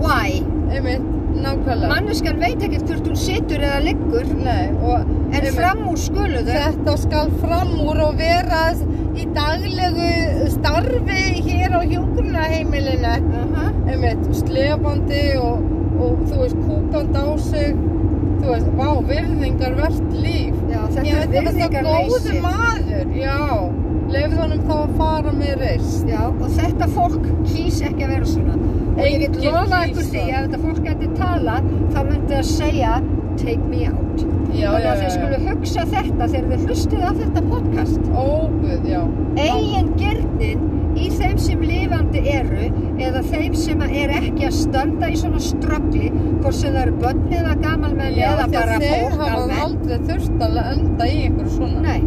[0.00, 0.40] Why?
[0.70, 1.08] Einmitt,
[1.44, 1.88] nákvæmlega.
[1.92, 4.30] Manneskan veit ekkert hvort hún situr eða liggur.
[4.44, 6.54] Nei, og En fram úr skulu þau.
[6.54, 8.62] þetta skal fram úr og vera
[9.20, 13.14] í daglegu starfi hér á hjúgrunaheimilinu.
[13.42, 13.66] Aha.
[13.90, 15.62] Einmitt, slefandi og,
[16.00, 17.76] og þú veist, kúkandi á sig.
[18.40, 20.56] Þú veist, vá, virðingarvert líf.
[20.70, 22.10] Já, þetta er þetta er virðingarleysi.
[22.10, 23.38] góður maður, já.
[24.10, 26.06] Leifð honum þá að fara með reist.
[26.08, 28.56] Já, og þetta fólk kýs ekki að vera svona.
[28.98, 31.56] Ég get lofa ykkur því að þetta fólk geti tala,
[31.94, 32.96] þá myndi það segja
[33.40, 34.26] take me out.
[34.50, 35.44] Já, Þannig já, að já, skulu já.
[35.46, 38.08] hugsa þetta þegar þið hlustið á þetta podcast.
[38.24, 39.00] Óguð, já.
[39.40, 40.66] Eigin gerðin
[41.00, 42.66] í þeim sem lifandi eru
[43.00, 46.10] eða þeim sem er ekki að standa í svona ströggli,
[46.42, 49.62] hvort sem það eru börn eða gamalmenni Já, eða bara að þeir fólk hafa almennt.
[49.68, 51.80] aldrei þurft að enda í einhverju svona.
[51.86, 52.02] Nei,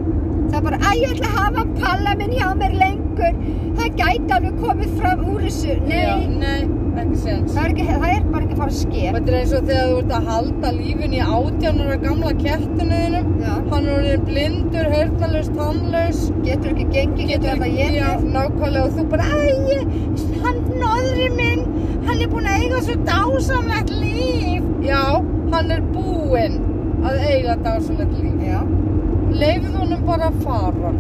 [0.53, 3.41] það er bara, að ég ætla að hafa palla minn hjá mér lengur.
[3.73, 5.75] Það gæti alveg komið fram úr þessu.
[5.89, 6.59] Nei, Já, nei,
[7.03, 9.03] ekki það er, ekki, það er bara ekki að fara að ske.
[9.15, 12.33] Þetta er eins og þegar þú ert að halda lífin í átjánara gamla.
[13.43, 16.19] Já, Hann er orðinn blindur, heyrnalaus, tannlaus.
[16.45, 18.27] getur ekki gengið, getur þetta Já, getið.
[18.35, 18.83] nákvæmlega.
[18.83, 19.77] Og þú bara, æ,
[20.43, 21.65] hann nóðri minn,
[22.07, 24.69] hann er búinn að eiga svo dásamlegt líf.
[24.85, 25.01] Já,
[25.51, 26.59] hann er búinn
[27.03, 28.37] að eiga dásamlegt líf.
[28.43, 28.61] Já,
[29.33, 30.91] Leifð honum bara að fara.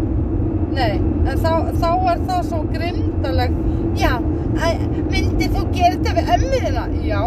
[0.73, 0.93] Nei,
[1.29, 3.59] en þá, þá er það svo grimdalegt.
[3.99, 4.13] Já,
[5.11, 6.85] myndi þú gera þetta við ömmuðina?
[7.05, 7.19] Já,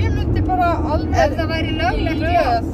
[0.00, 2.46] ég myndi bara alveg ef það væri löglegt, já.
[2.48, 2.70] röð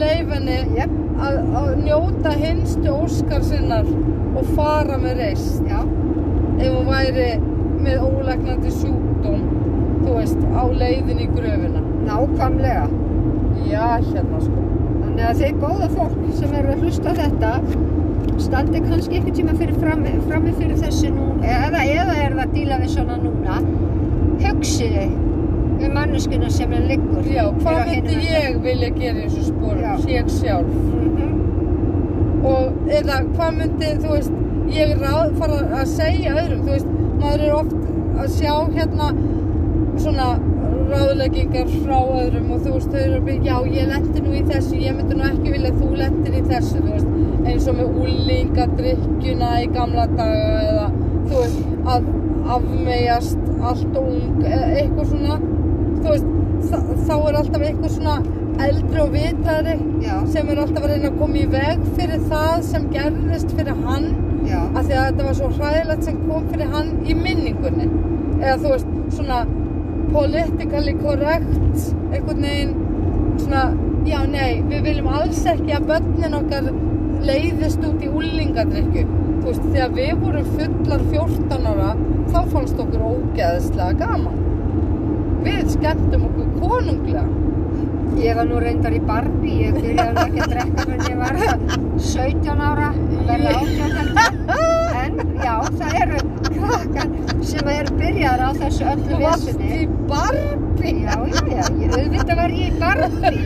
[0.00, 3.88] leif henni Jep, að, að njóta hinstu óskar sinnar
[4.36, 5.62] og fara með reist.
[5.68, 5.80] já,
[6.60, 7.30] Ef hún væri
[7.80, 9.46] með ólegnandi sjúkdóm,
[10.04, 11.80] þú veist, á leiðin í gröfina.
[12.04, 12.84] nákvæmlega.
[13.70, 14.66] Já, hérna sko.
[15.20, 17.48] Þannig að þið góða fólk sem eru að hlusta þetta
[18.40, 22.54] standi kannski einhvern tíma fyrir frammi, frammi fyrir þessu nú eða, eða er það að
[22.54, 23.58] díla við svona núna
[24.40, 25.02] hugsiði
[25.84, 29.50] um manneskuna sem er liggur Já, hvað myndi ég vilja gera í þessu Já.
[29.50, 30.08] sporum?
[30.14, 30.72] Ég sjálf.
[31.04, 31.36] Mhm.
[32.54, 37.44] og eða hvað myndi, þú veist, ég ráð, fara að segja öðrum, þú veist, maður
[37.44, 37.76] er oft
[38.24, 39.12] að sjá hérna
[40.00, 40.32] svona
[40.90, 44.42] ráðleggingar frá öðrum og þú veist, þau eru að byrja, já, ég lendi nú í
[44.48, 47.12] þessu, ég myndi nú ekki vilja að þú lendir í þessu, þú veist,
[47.50, 50.88] eins og með úlingadrykkjuna í gamla daga eða,
[51.30, 51.62] þú veist,
[51.94, 52.10] að
[52.56, 55.40] afmeyjast allt ung, eða eitthvað svona,
[56.00, 56.36] þú veist,
[57.08, 58.18] þá er alltaf eitthvað svona
[58.60, 59.74] eldri og vitari
[60.04, 63.78] Já, sem er alltaf að reyna að koma í veg fyrir það sem gerðist fyrir
[63.86, 64.10] hann
[64.50, 67.88] af því að þetta var svo hræðilegt sem kom fyrir hann í minningunni.
[68.40, 69.40] Eða þú veist, svona
[70.10, 71.50] politically correct
[72.10, 72.76] einhvern veginn
[73.40, 73.64] svona,
[74.08, 76.70] já nei við viljum alls ekki að börnin okkar
[77.26, 79.04] leiðist út í úlingadrykju
[79.40, 81.90] þú veist, þegar við vorum fullar 14 ára
[82.30, 84.40] þá fannst okkur ógeðslega gaman.
[85.44, 87.24] Við skemmtum okkur konunglega.
[88.20, 91.38] Ég var nú reyndar í Barbie, ég byrjaði nú ekki að drekka fyrir ég var
[92.10, 92.90] 17 ára,
[93.30, 94.18] verða 18 heldur.
[95.00, 96.20] En já, það eru
[96.50, 97.14] krakkar
[97.52, 99.22] sem eru byrjaðar á þessu öllu
[99.70, 103.40] í Barbie Já, já, já, ég, auðvitað var ég Barbie.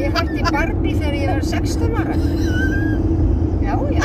[0.00, 2.14] Ég hætti Barbie þegar ég var 16 ára.
[3.62, 4.04] Já, já.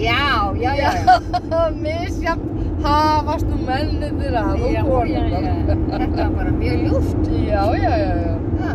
[0.00, 0.90] Já, já, já,
[1.76, 2.50] misjafn
[2.84, 5.44] hafast nú menninir að og konurnar.
[5.66, 7.24] Þetta var bara mjög ljúft.
[7.46, 8.34] já, já, já, já.
[8.60, 8.70] Ha.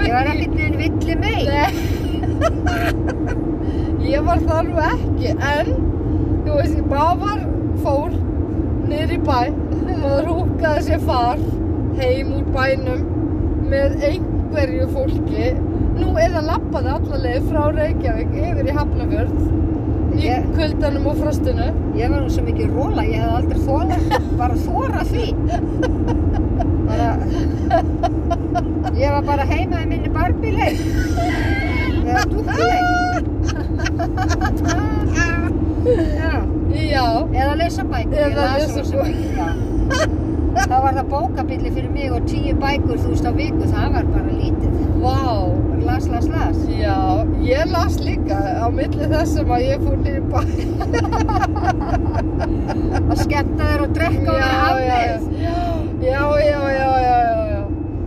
[0.00, 1.42] Ég var ekkert neinn villi mei.
[4.10, 5.89] Ég var það nú ekki, en
[6.60, 7.40] veist, maður
[7.84, 8.10] fór
[8.90, 9.40] niður í bæ,
[10.00, 11.38] maður húkaði sér far
[12.00, 13.02] heim úr bænum
[13.70, 15.46] með einhverju fólki,
[16.00, 19.36] nú eða lappaði alla leið frá Reykjavík yfir í Hafnafjörð
[20.10, 21.68] í Ég- kuldanum og frostinu.
[21.96, 23.96] Ég var nú svo mikið róla, ég hef aldrei þóla,
[24.40, 25.26] bara þóra því.
[26.90, 27.10] Bara,
[28.98, 30.78] ég var bara heima í minni barbileik.
[32.04, 32.86] Eða dúkkuleik.
[35.90, 36.32] Já,
[36.90, 38.14] Já, eða lesa bækur.
[38.14, 39.48] Eða lesa já.
[40.60, 44.04] Það var það bókabilli fyrir mig og tíu bækur þú veist á viku, það var
[44.12, 44.72] bara lítið.
[45.00, 45.16] vá.
[45.70, 46.58] Bara las, las, las.
[46.68, 46.96] Já,
[47.46, 50.40] ég las líka á milli þessum að ég fór niður í bæ.
[53.10, 55.22] Að skemmta þér og drekka og vera já, afleið.
[55.40, 55.58] já,
[56.10, 56.90] já, já, já,
[57.50, 57.62] já.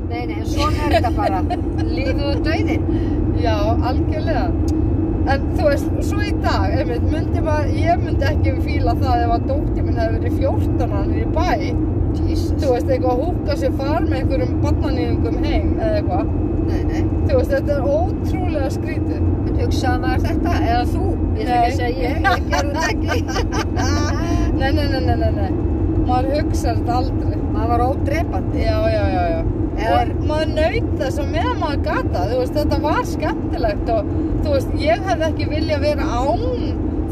[0.09, 1.39] Nei, nei, en svona er þetta bara.
[1.95, 2.83] Lífið og dauðinn.
[3.43, 3.57] Já,
[3.89, 4.45] algjörlega.
[5.23, 9.33] En þú veist, svo í dag, einmitt, myndi maður, ég myndi ekki fíla það ef
[9.37, 11.51] að dóttir minn hefði verið 14 hann í bæ.
[12.13, 12.51] Jesus.
[12.61, 16.33] Þú veist, eitthvað að húka sér far með einhverjum barnanýðingum heim eða eitthvað.
[17.23, 19.23] Þú veist, þetta er ótrúlega skrítið.
[19.23, 21.07] En hugsaði maður þetta eða þú?
[21.33, 23.17] Ég ætla ekki að segja ég, ég gerði þetta ekki.
[24.59, 25.51] Nei, nei, nei, nei, nei.
[26.03, 27.37] Maður hugsa þetta aldrei.
[27.55, 28.63] maður var ódrepandi.
[28.67, 29.62] Já, já, já, já.
[29.83, 34.11] Og maður naut þess að með maður gata, veist, þetta var skemmtilegt og
[34.45, 36.43] veist, ég hefði ekki vilja vera án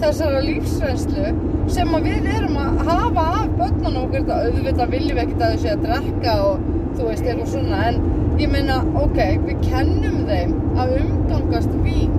[0.02, 1.34] þessara lífsreynslu
[1.72, 5.74] sem við erum að hafa af börnunum okkur, auðvitað viljum við ekkert að þau sé
[5.76, 6.66] að drekka og
[6.98, 12.16] þú veist, eitthvað svona, en ég meina, ok, við kennum þeim að umgangast vín,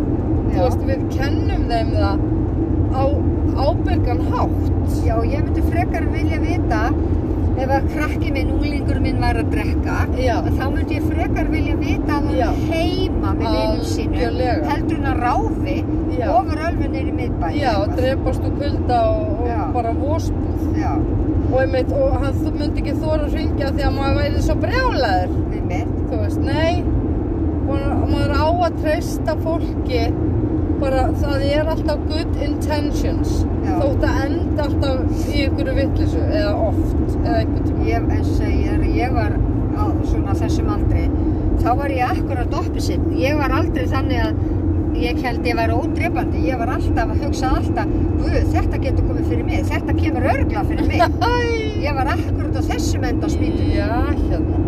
[0.52, 2.24] þú veist, við kennum þeim það
[2.92, 3.04] á
[3.52, 4.70] ábyrgan hátt.
[5.02, 6.82] Já, ég myndi frekar vilja vita
[7.60, 10.36] ef að krakki minn, unglingur minn var að drekka, Já.
[10.46, 15.20] þá myndi ég frekar vilja vita að hann heima með vinum sínum, heldur hann að
[15.26, 15.76] ráfi
[16.16, 16.26] Já.
[16.36, 17.50] ofur ölfunir í miðbæ.
[17.58, 19.60] Já, drepast úr kulda og, Já.
[19.66, 20.50] og bara vósbúð.
[21.52, 25.38] Og, einmitt, og hann myndi ekki þóra að ringja því að maður væri svo brjálæður
[25.52, 25.96] við mitt.
[26.08, 26.84] þú veist, nei
[27.72, 30.02] og maður á að treysta fólki
[30.82, 33.76] bara það er alltaf good intentions Já.
[33.78, 38.82] þótt að enda alltaf í ykkur vittlisu eða oft eða einhvern tíma Ég, og segir,
[38.94, 39.32] ég var
[39.74, 41.06] á svona þessum aldri,
[41.62, 43.14] þá var ég akkurat opposite.
[43.18, 46.44] Ég var aldrei þannig að ég held ég var ódrepandi.
[46.46, 47.94] Ég var alltaf að hugsa alltaf,
[48.52, 51.22] þetta getur komið fyrir mig, þetta kemur örgla fyrir mig.
[51.82, 53.72] Ég var akkurat á þessum enda á spýtunni.
[53.74, 53.88] já,
[54.28, 54.60] hérna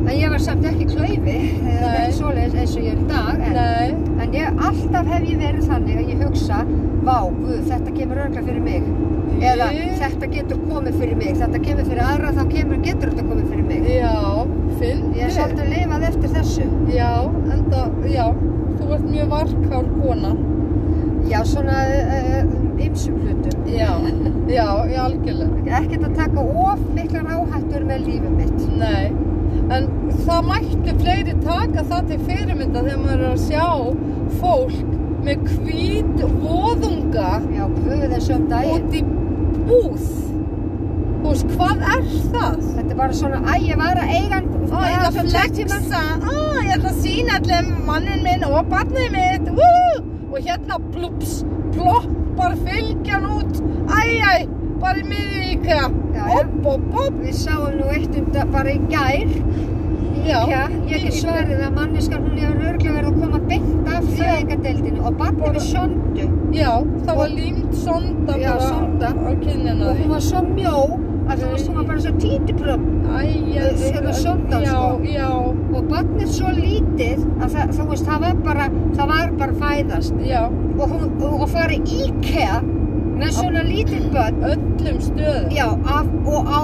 [0.00, 3.42] En ég var samt ekki svoleiðis eins og ég er í dag.
[3.46, 6.60] En, nei, en ég, alltaf hef ég verið þannig að ég hugsa,
[7.06, 8.82] vá, guð, þetta kemur örgla fyrir mig.
[9.40, 13.26] Eða Ég- þetta getur komið fyrir mig, þetta kemur fyrir aðra, þá kemur, getur þetta
[13.30, 13.84] komið fyrir mig.
[13.88, 14.46] já,
[14.78, 16.66] finn Ég er svolítið lifað eftir þessu.
[16.92, 17.10] já,
[17.54, 18.26] enda, já
[18.80, 20.36] þú ert mjög varkár kona
[21.30, 22.44] Já, svona uh,
[22.80, 23.66] ymsum hlutum.
[23.66, 23.90] já,
[24.48, 28.78] já, já, algjörlega Ekkert að taka of miklar áhættur með lífið mitt.
[28.78, 29.12] Nei,
[29.70, 29.86] en
[30.26, 33.66] það mættu fleiri taka það til fyrirmynda þegar maður er að sjá
[34.40, 39.02] fólk með hvít voðunga Já, um út í
[39.68, 40.06] búð.
[41.20, 42.54] Þú veist, hvað er það?
[42.64, 44.40] Þetta er bara svona, æ, ég var að eiga.
[44.70, 49.12] Ó, ég ætla að flexa, ó, ég ætla að sína allir mannin minn og barnið
[49.16, 49.74] mitt, wú!
[50.30, 51.40] Og hérna plups,
[51.74, 54.34] ploppar fylgjan út, æ, æ,
[54.80, 55.84] bara í já.
[56.28, 57.18] Hopp, hopp, hopp.
[57.22, 59.36] Við sáum nú eitt um þetta bara í gær.
[60.26, 60.40] Já.
[60.90, 63.79] Ég get svarið að manneskan hún hefur örglega verið að koma beint
[64.18, 66.26] fæðingadeildinu og barni við sondu.
[66.54, 66.72] Já,
[67.06, 69.12] það var límt sonda Já, sonda.
[69.20, 70.74] Og hún var svo mjó
[71.30, 72.86] að hún var bara svo títiprömm.
[73.10, 75.54] Hérna sondan, Já, sko.
[75.76, 80.14] Og barnið svo lítið að það, þú veist, það var bara, það var bara fæðast.
[80.26, 80.42] já,
[80.80, 81.10] Og hún,
[81.42, 82.60] og fara í IKEA
[83.20, 85.50] með svona lítið börn, öllum stöðum.
[85.52, 86.60] já, af, og á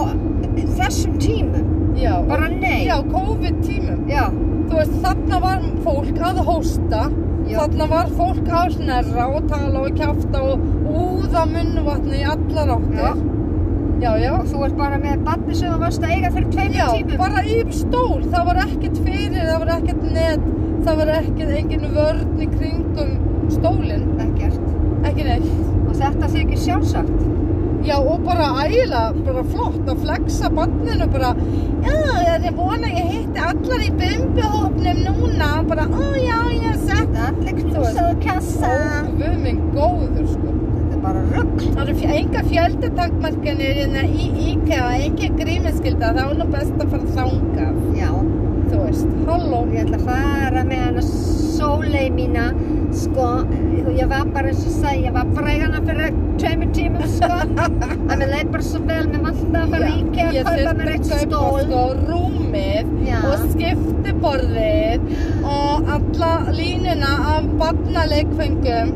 [0.78, 1.65] þessum tímum.
[2.06, 2.86] Já, Bara nei.
[2.86, 4.02] Já, COVID-tímum.
[4.10, 4.26] Já,
[4.66, 7.02] Þú veist, þarna var fólk að hósta,
[7.46, 7.56] Já.
[7.60, 12.98] þarna var fólk að snerra og tala og kjafta og úða munnvatni í allar áttir.
[13.02, 13.12] Já.
[13.96, 14.32] Já, já.
[14.36, 17.16] og þú ert bara með barni sem þú varst að eiga fyrir tveimur Já, tímum.
[17.22, 20.42] bara í stól, það var ekkert fyrir, það var ekkert net,
[20.84, 23.14] það var ekkert engin vörn í kringum
[23.54, 24.60] stólinn, Ekkert.
[25.06, 25.48] ekki neitt.
[25.86, 27.16] Og þetta þykir sjálfsagt.
[27.86, 31.28] Já, og bara ægilega, bara flott að flexa barninu bara,
[31.86, 31.92] já,
[32.26, 37.14] ég er vona ég hitti allar í bumbuhópnum núna, bara, ó, já, ég er sett.
[37.28, 38.72] Allir knúsaðu kassa.
[39.06, 40.54] Ó, við minn góður, sko.
[40.56, 41.54] Þetta er bara rugg.
[41.76, 46.90] Það eru fj- enga fjöldatakmarkanir hérna í IKEA, ekki grímiskylda, það er nú best að
[46.96, 48.10] fara þangað, Já,
[48.72, 49.62] þú veist, halló.
[49.62, 52.50] og ég ætla að fara með hana sólei mína,
[52.96, 53.26] sko,
[53.96, 57.38] ég var bara eins og sagði, ég var bregana fyrir tveimur tímum, sko,
[58.10, 60.92] að mér leið bara svo vel, mér vant að fara í IKEA að kaupa mér
[60.94, 61.60] eitt stól.
[61.66, 63.18] sko, rúmið Já.
[63.30, 65.00] og skiptiborðið
[65.46, 68.92] og alla línuna af barnaleikfengum,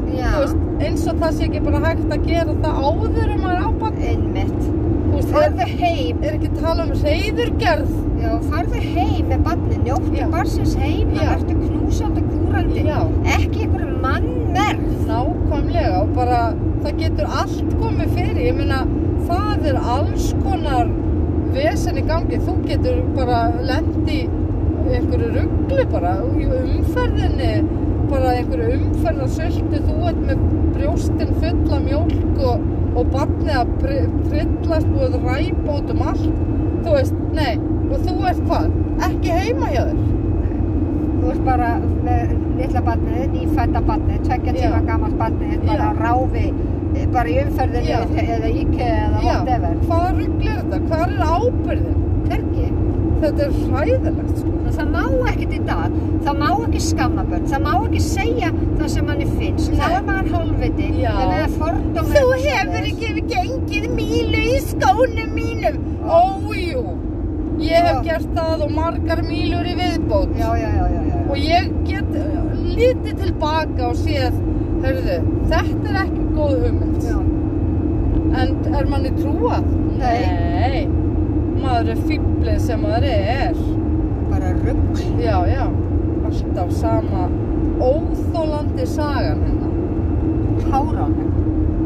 [0.81, 3.99] eins og það sé ekki bara hægt að gera það áður um að á barn,
[4.11, 4.61] Einmitt.
[5.11, 7.91] veist, er, heim, er ekki tala um reyðurgerð,
[8.23, 9.83] já, farðu heim með barni, Já.
[9.91, 11.31] njóttu barsins heima, Já.
[11.35, 13.01] vertu knúsandi kúrandi, Já.
[15.71, 18.87] Nákvæmlega og bara það getur allt komið fyrir, ég meina
[19.29, 20.89] það er alls konar
[21.55, 24.29] vesen í gangi, þú getur bara lent í
[24.91, 27.53] einhverju rugglu bara, umferðinni
[28.11, 35.19] bara einhverju umferðarsöldu þú ert með brjóstin fulla mjólk og, og barnið að trillast að
[35.25, 36.31] ræpa út um allt.
[36.81, 37.59] Þú veist, nei,
[37.91, 38.73] og þú ert hvað?
[39.11, 40.10] Ekki heima hjá þér
[41.21, 41.71] Þú ert bara
[42.07, 45.99] með litla barnið, nýfætta barnið, tveggja tíma gamalt barnið, bara Já.
[46.01, 46.47] ráfi,
[46.97, 48.01] eh, bara í umferðinni Já.
[48.37, 49.75] eða IKEA eða whatever.
[49.87, 52.67] hvað ruggl er þetta, hvað er ábyrðin Hvergi.
[53.21, 57.63] þetta er hræðilegt sko Það má ekkert í dag, það má ekki skamma börn, það
[57.67, 59.73] má ekki segja það sem manni finnst.
[59.81, 62.15] Það er maður hálfviti, það er fordómar.
[62.15, 65.77] Þú hefur ekki gengið mílu í skónum mínum.
[66.07, 66.85] Ójú,
[67.61, 68.03] ég hef Já.
[68.09, 70.33] gert það og margar mílur í viðbót.
[70.39, 71.00] Já, já, já, já.
[71.31, 72.09] Og ég get
[72.75, 74.39] litið tilbaka og séð,
[74.83, 75.19] hörðu,
[75.51, 77.05] þetta er ekki góð hugmynd.
[77.07, 77.19] já.
[78.41, 79.69] En er manni trúað?
[79.99, 80.19] Nei.
[80.27, 80.81] Nei.
[81.61, 83.63] Maður er fýblið sem maður er.
[84.31, 85.03] Bara rugg.
[85.21, 85.65] Já, já.
[86.31, 87.29] Alltaf sama
[87.81, 89.75] óþólandi sagan hennar.
[90.71, 91.31] Háránlega.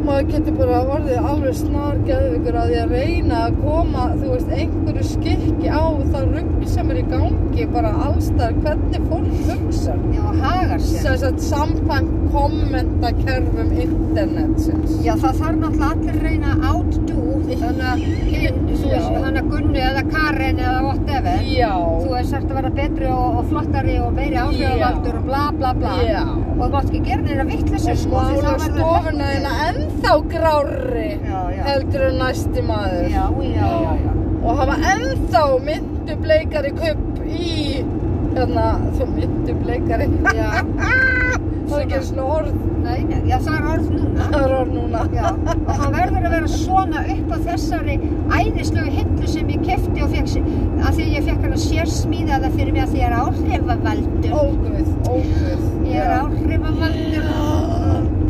[0.04, 4.52] Maður getur bara orðið alveg snar geðvikur að því að reyna að koma, þú veist,
[4.58, 10.24] einhverju skikki á það rugg sem er í gangi bara allstar hvernig fólk hugsa Já,
[10.42, 11.06] hagar sér.
[11.08, 18.04] þess að samkvæmt kommentakerfum internetsins Já, það þarf náttúrulega allir reyna outdo þannig að
[18.84, 21.44] þú hann að Gunni eða Karen eða whatever.
[21.48, 25.42] Já, Þú veist, þarft að vera betri og, og flottari og meiri áhrifavaldur og bla
[25.58, 25.94] bla bla.
[26.08, 29.54] já Og þú mátt ekki gera neina vittleysu, og sko, mála þá verður stofuna þeina
[29.68, 30.12] ennþá
[31.54, 31.64] já.
[31.68, 34.14] heldur en næsti maður Já, já, já, já.
[34.44, 37.56] og hafa ennþá myndu bleikari kupp í
[38.34, 38.68] hérna,
[38.98, 40.48] þú myndu bleikari Já,
[41.68, 43.00] það er ekki svona orð nei,
[43.30, 44.22] já, það er orð núna.
[44.32, 47.94] það er orð núna Já, og hann verður að vera svona upp á þessari
[48.38, 50.26] æðislegu hillu sem ég kefti og sér,
[50.84, 54.32] að því ég fekk hann að sér smíðaða fyrir mig að því ég er áhrifavaldur.
[54.42, 57.24] óguð, óguð Ég er áhrifavaldur.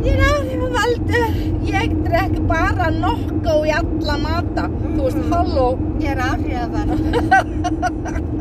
[0.04, 1.28] ég er áhrifavaldur
[1.74, 5.32] ég drekk bara nokkó í alla mata þú veist, Mhm.
[5.32, 5.68] halló
[6.00, 7.12] Ég er áhrifavaldur.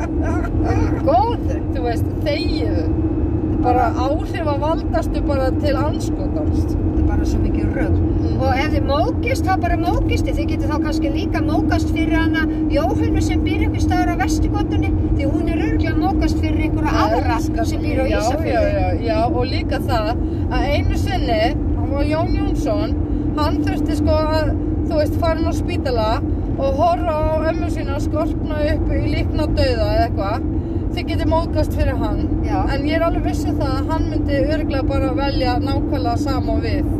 [1.08, 1.60] Góður.
[1.73, 2.83] þú veist, þegiðu
[3.63, 7.95] bara áhrif að valdastu bara til anskotans Þetta er bara svo mikið rögg.
[7.99, 8.35] Mm.
[8.43, 10.41] Og ef þið mókist, þá bara mókist þið.
[10.51, 14.91] Getið þá kannski líka mókast fyrir hana Jóhannu sem býr einhver staðar á Vesturgötunni.
[15.17, 18.53] Því hún er örgulega mókast fyrir einhverja aðra Elskar sem býr á já, Ísafjörðu.
[18.53, 20.11] já, já, já, og líka það
[20.53, 21.41] að einu sinni,
[21.79, 22.95] hann var Jón Jónsson,
[23.39, 24.53] hann þurfti sko að,
[24.87, 26.09] þú veist, fara inn á spítala
[26.53, 30.51] og horfa á ömmu sína skorpna upp í líkna dauða eða eitthvað.
[30.94, 32.19] Þið getið móðgast fyrir hann.
[32.46, 32.58] Já.
[32.73, 36.91] En ég er alveg vissu það að hann myndi örglega bara velja nákvæmlega sama við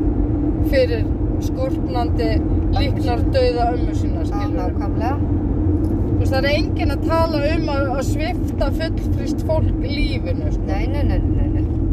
[0.72, 1.06] fyrir
[1.44, 2.30] skorpnandi
[2.74, 5.14] líknar dauða ömmu sína, nákvæmlega.
[6.18, 10.88] Veist, það er enginn að tala um að, að svifta fullfrist fólk lífinu, sko, Nei,
[10.88, 11.44] nei, nei, nei,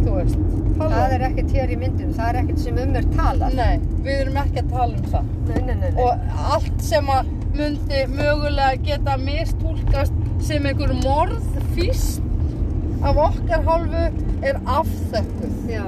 [0.07, 0.38] veist.
[0.80, 3.59] Það er ekkert hér í myndinu, það er ekkert sem um er talað.
[3.59, 5.28] Nei, við erum ekki að tala um það.
[5.51, 6.07] Nei, nei, nei, nei.
[6.07, 10.94] Og allt sem að myndi mögulega geta mistúlkast sem einhver
[11.70, 12.22] morðfíst
[13.02, 14.06] af okkar hálfu
[14.42, 15.52] er afþökkuð.
[15.70, 15.84] Já.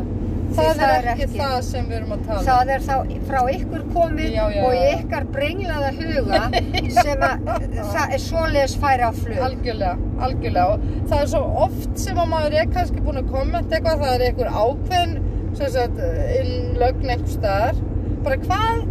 [0.52, 2.46] Það, Því er ekki það sem við erum að tala um.
[2.46, 2.96] Það er þá
[3.28, 6.40] frá ykkur komið Já, já, og ykkar brenglaða huga
[7.06, 7.46] sem að
[7.94, 9.40] það svoleiðis færi á flug.
[9.46, 13.78] Algjörlega, algjörlega og það er svo oft sem að maður er kannski búinn að kommenta
[13.78, 15.16] eitthvað, það er einhver ákveðin
[15.56, 16.04] sagt,
[16.42, 17.82] innlögn einhver staðar
[18.22, 18.84] bara hvað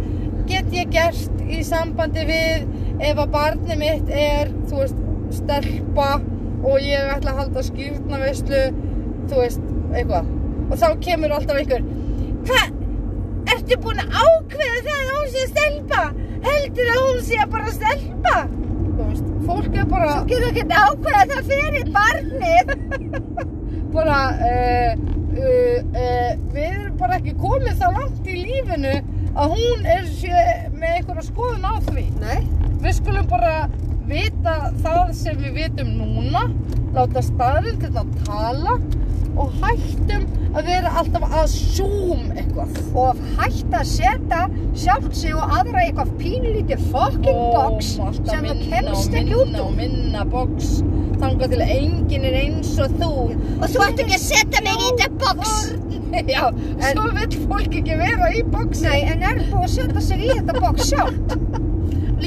[0.50, 2.66] get ég gert í sambandi við
[3.06, 6.10] ef að barni mitt er, þú veist, stelpa
[6.62, 8.62] og ég ætla að halda skýrnaveislu,
[9.30, 10.30] þú veist, eitthvað.
[10.70, 11.86] Og þá kemur alltaf einhver
[12.46, 12.74] hvað,
[13.52, 16.02] ertu búinn að ákveða það að hún sé stelpa?
[16.42, 18.36] Heldur að hún sé bara stelpa?
[18.82, 22.72] Þú veist, fólk er bara Þú getur ekki ákveða það fyrir barnið.
[23.96, 25.02] bara uh,
[25.36, 28.94] uh, uh, við erum bara ekki komið það langt í lífinu
[29.32, 30.42] að hún er sé,
[30.76, 32.06] með einhverja skoðun á því.
[32.22, 32.40] Nei.
[32.82, 33.54] við skulum bara
[34.12, 36.46] vita það sem við vitum núna
[36.92, 38.76] láta staðrindin að tala
[39.32, 44.40] og hættum að vera alltaf að zoom eitthvað Og hætt að setja
[44.76, 49.38] sjálft sig og aðra eitthvað pínlítið fucking box Ó, sem þú minna kemst og ekki
[49.38, 49.64] út minna úr.
[49.64, 50.68] og minna box
[51.22, 54.84] þangað til að enginn er eins og þú Og þú ætti ekki að setja mig
[54.84, 55.56] í þetta box.
[56.28, 56.44] Já,
[56.92, 60.32] svo vill fólk ekki vera í boxi Nei, en er búið að setja sig í
[60.34, 61.38] þetta box sjálft?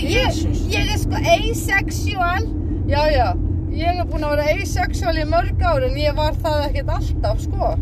[0.01, 0.39] Ég,
[0.71, 2.47] ég er sko asexual.
[2.89, 3.27] Já, já,
[3.73, 7.43] ég er búin að vera asexual í mörg ár en ég var það ekkert alltaf,
[7.45, 7.75] sko.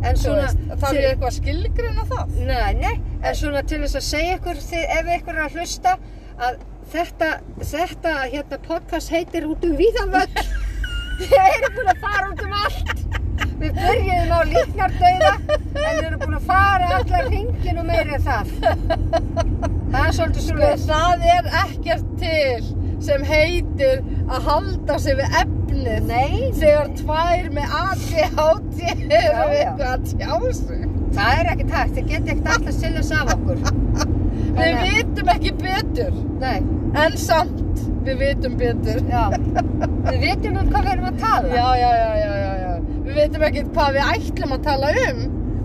[0.00, 0.48] En svona...
[0.80, 2.34] þarf ég eitthvað að skilgreina það?
[2.48, 5.94] Nei, nei, en svona til þess að segja ykkur þið, ef ykkur er að hlusta
[6.40, 6.62] að
[6.94, 10.40] þetta, þetta hérna podcast heitir út um víðanvöld
[11.20, 13.06] við erum búin að fara út um allt.
[13.60, 19.59] Við byrjuðum á líknardauða en við erum búin að fara allar hringin og það það
[20.10, 22.68] er svolítið svo það er ekkert til
[23.00, 28.80] sem heitir að halda sig við efnið Nei, þegar tvær með ADHD
[29.16, 30.82] eru eitthvað að tjá sig.
[31.16, 33.62] það er ekkert hægt, þið geti ekkert alltaf sillast af okkur.
[34.60, 36.58] Við að- vitum ekki betur, Nei,
[37.04, 39.00] en samt við vitum betur.
[39.08, 39.24] já.
[40.10, 41.50] Við vitum um hvað við erum að tala.
[41.54, 42.72] Já, já, já, já, já.
[43.06, 45.20] Við vitum ekki hvað við ætlum að tala um.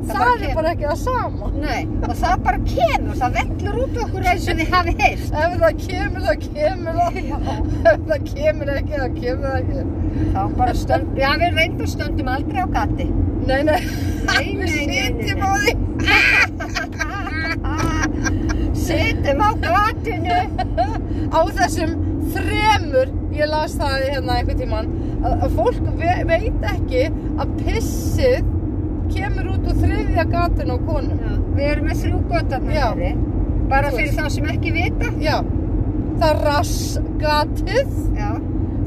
[0.05, 1.47] Það er bara ekki það sama.
[1.55, 5.55] Nei, og það bara kemur, það vellur út okkur eins og þið hafi heyrt Ef
[5.61, 7.13] það kemur, það kemur það.
[7.91, 9.79] Ef það kemur ekki, það kemur ekki.
[10.35, 13.07] Þá bara stönd, já við reyndum stöndum aldrei á gati.
[13.45, 13.81] Nei, nei.
[14.25, 15.35] Nei, Við nei.
[15.37, 15.73] á því.
[18.85, 20.39] Sittum á gatinu.
[21.33, 21.95] á þessum
[22.35, 24.91] þremur, ég las það hérna einhvern tímann,
[25.25, 27.03] að, fólk ve veit ekki
[27.41, 28.51] að pissið
[29.35, 31.19] kemur út úr þriðja gatinu á konum.
[31.19, 33.17] Já, við erum með þrjú gotarnar hér.
[33.69, 35.11] Bara Þú fyrir þá sem ekki vita.
[35.19, 35.35] Já,
[36.21, 38.29] það er rassgatið, Já,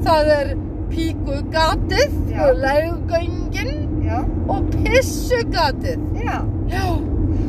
[0.07, 0.53] það er
[0.89, 2.41] píkugatið, Já.
[2.47, 3.73] og leggöngin
[4.07, 4.19] já,
[4.49, 6.09] og pissugatið.
[6.25, 6.39] já.
[6.73, 6.85] Já,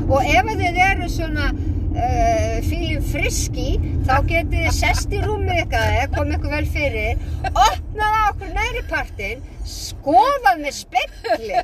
[0.10, 3.68] Og ef þið eru svona uh, fílum friski,
[4.08, 7.22] þá getið þið sest í rúmið eða komið ykkur vel fyrir,
[7.52, 11.62] opnað á okkur næri partinn, skoðað með spekli.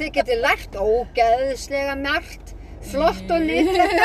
[0.00, 2.54] Þið getið lært ógeðslega margt,
[2.88, 3.42] flott og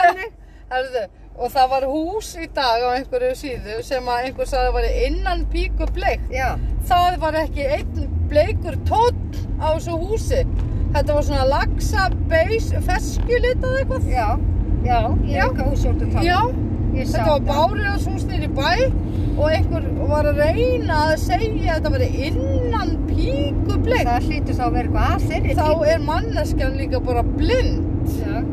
[0.73, 1.03] herðu,
[1.39, 4.87] og það var hús í dag á einhverju síðu sem að einhver sagði að var
[5.05, 6.33] innan píku bleikt.
[6.89, 10.41] Það var ekki einn bleikur tótt á þessu húsi.
[10.95, 14.11] Þetta var svona laxa, beis, feskjulitað eitthvað.
[14.11, 14.27] já,
[14.83, 14.99] já,
[15.31, 16.27] ég er ekki að tala.
[16.27, 16.39] Já,
[16.95, 17.47] þetta var það.
[17.51, 18.69] bárjóðshús nýri bæ
[19.35, 24.07] og einhver var að reyna að segja að þetta var innan píku bleikt.
[24.09, 28.07] Það hlýtur þá að vera eitthvað að þeirri Þá er manneskjan líka bara blind.
[28.21, 28.43] Já,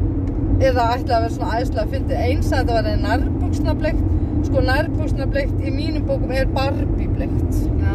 [0.62, 2.18] Eða ætla að vera svona æðslega að fyndi.
[2.26, 4.02] Eins að þetta var nærbuksna bleikt.
[4.46, 7.58] Sko nærbuksna bleikt í mínum bókum er Barbie bleikt.
[7.82, 7.94] já.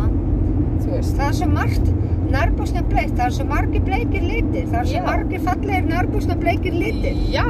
[0.84, 1.16] Þú veist.
[1.18, 1.94] Það er svo margt
[2.32, 5.06] nærbúsna bleikt, það er svo margir bleikir litir, það er svo Já.
[5.06, 7.20] margir fallegir nærbúsna bleikir litir.
[7.32, 7.46] Já,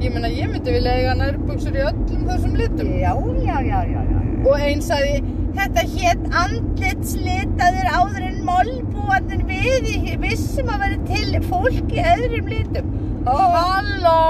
[0.00, 2.88] ég meina ég myndi vilja eiga nærbuksur í öllum þessum litum.
[3.00, 3.12] Já,
[3.44, 4.20] já, já, já, já.
[4.48, 5.18] Og einn sagði,
[5.58, 12.50] þetta hétt andlitslitaður áður en málbúanir við í vissum að vera til fólk í öðrum
[12.54, 12.90] litum.
[13.28, 13.36] Ó.
[13.56, 14.22] Halló,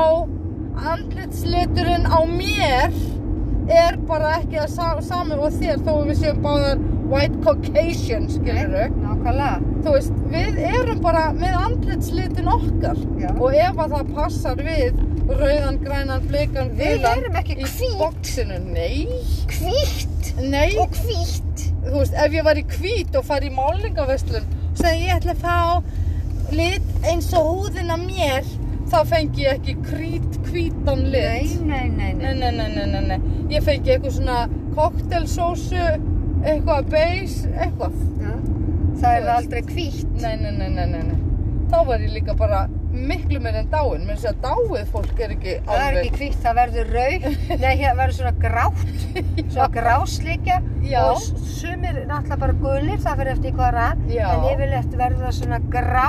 [0.90, 2.90] andlitsliturinn á mér
[3.70, 8.70] er bara ekki að sa sami og þér þó við séum báðar white Caucasian, skilur
[8.70, 9.60] Nei, nákvæmlega.
[9.84, 13.30] Þú veist, við erum bara með andlitslitin okkar Já.
[13.34, 15.00] og ef að það passar við
[15.30, 19.06] rauðan, grænan, blikan, Við gulan erum ekki í boxinu, nei,
[19.56, 21.66] Hvítt nei, og hvítt.
[21.84, 25.34] þú veist, ef ég var í hvít og fari í málingaveslun og segi ég ætla
[25.34, 25.56] að fá
[26.54, 28.46] lit eins og húðin á mér,
[28.90, 31.52] þá fengi ég ekki hvít, hvítan lit.
[31.62, 32.50] Nei, nei, nei, Nei, nei.
[32.50, 33.20] nei, nei, nei, nei, nei.
[33.54, 34.38] Ég fengi eitthvað svona
[34.74, 35.84] koktelsósu,
[36.44, 37.96] eitthvað beige, eitthvað.
[38.20, 38.34] Já.
[39.00, 40.12] Það er aldrei hvítt.
[40.20, 41.18] Nei, nei, nei, nei, nei.
[41.70, 44.04] Þá var ég líka bara miklu meir en dáin.
[44.06, 47.26] Mér sé að dáið fólk er ekki Það er ekki hvítt, það verður rauð.
[47.62, 48.80] Nei, hér verður svona grátt.
[49.52, 50.56] Svona gráslíkja.
[50.86, 51.02] Já.
[51.04, 54.02] Og sumir náttúrulega bara gulir, það fyrir eftir hvað það.
[54.16, 54.26] Já.
[54.32, 56.08] En yfirleitt verður það svona grá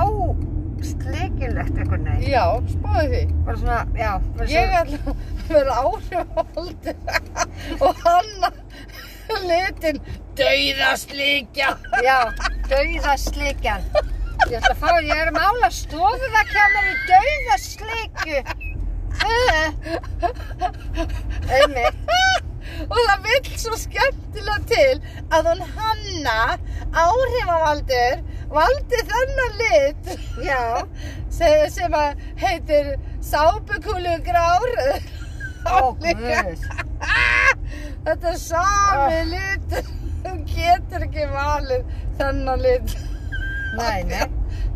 [0.81, 2.31] slikilegt einhvern veginn.
[2.33, 3.21] Já, spáði því.
[3.45, 4.11] Bara svona, já.
[4.49, 6.95] Ég ætla að vera áhrifaldi
[7.85, 8.53] og hanna
[9.45, 10.01] litin
[10.39, 11.69] dauðaslíkja.
[12.05, 12.17] Já,
[12.71, 13.85] dauðaslikjan.
[14.49, 18.39] Ég ætla að fá, ég er að mála stofu það kemur í dauðaslikju.
[21.51, 21.97] Einmitt.
[22.81, 24.95] Og það vill svo skemmtilega til
[25.35, 26.37] að hún hanna
[26.97, 28.21] áhrifavaldur
[28.51, 30.09] valdi þennan lit
[30.43, 30.61] Já,
[31.31, 34.71] sem, að heitir sápukúlu grár.
[35.67, 36.65] ó guð.
[38.05, 39.75] Þetta er sami lit.
[40.21, 41.85] Þú getur ekki valið
[42.19, 42.95] þennan lit.
[43.77, 44.25] Nei, nei.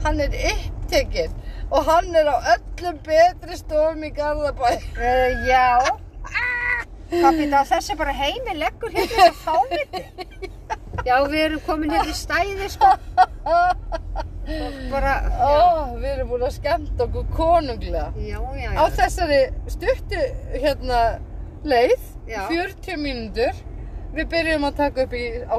[0.06, 1.34] Hann er upptekinn
[1.74, 4.76] og hann er á öllum betri stofum í Garðabæ.
[4.96, 5.80] Uh, já.
[7.16, 10.04] Hvað býta þessi bara heimi leggur hérna að fáviti?
[11.06, 12.92] Já, við erum komin hérna í stæði, sko.
[14.92, 15.52] Bara, Ó,
[15.98, 18.08] við erum búin að skemmta okkur konunglega.
[18.22, 18.94] Já, já, Á já.
[19.00, 19.42] þessari
[19.74, 20.22] stuttu
[20.56, 21.02] hérna
[21.66, 22.12] leið.
[22.30, 23.60] 40 mínútur,
[24.16, 25.56] við byrjum að taka upp í, á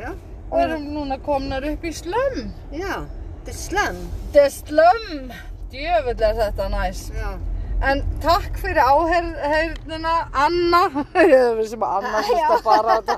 [0.00, 0.10] já.
[0.50, 2.50] og erum núna komnar upp í Slömm.
[2.74, 3.06] Já,
[3.46, 4.02] er slömm.
[4.34, 5.32] Er Slömm!
[5.70, 7.06] Djöfull er þetta næs.
[7.14, 7.38] Já.
[7.80, 10.82] En takk fyrir áheyrnina, Anna.
[11.16, 13.16] Ég er við sem Anna sérst að þetta.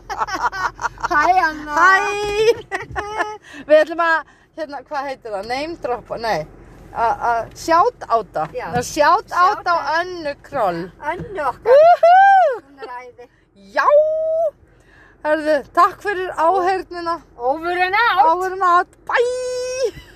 [1.12, 1.78] Hæ, Anna.
[1.78, 1.88] Hæ!
[3.68, 5.48] Við ætlum að, hérna, hvað heitir það?
[5.50, 6.20] Name droppa?
[6.22, 6.61] Nei.
[6.92, 8.46] Að að shout outa.
[8.52, 8.66] Já.
[8.68, 9.92] Að Shout out Shout á out.
[10.00, 10.82] Önnu Kroll.
[11.12, 11.84] Önnu okkar.
[12.60, 13.28] Hún er æði.
[13.72, 13.88] Já!
[15.24, 17.20] Herðu, takk fyrir áheyrnina.
[17.38, 18.24] Over and out.
[18.28, 18.72] Áheyrnina.
[19.08, 20.11] Bye!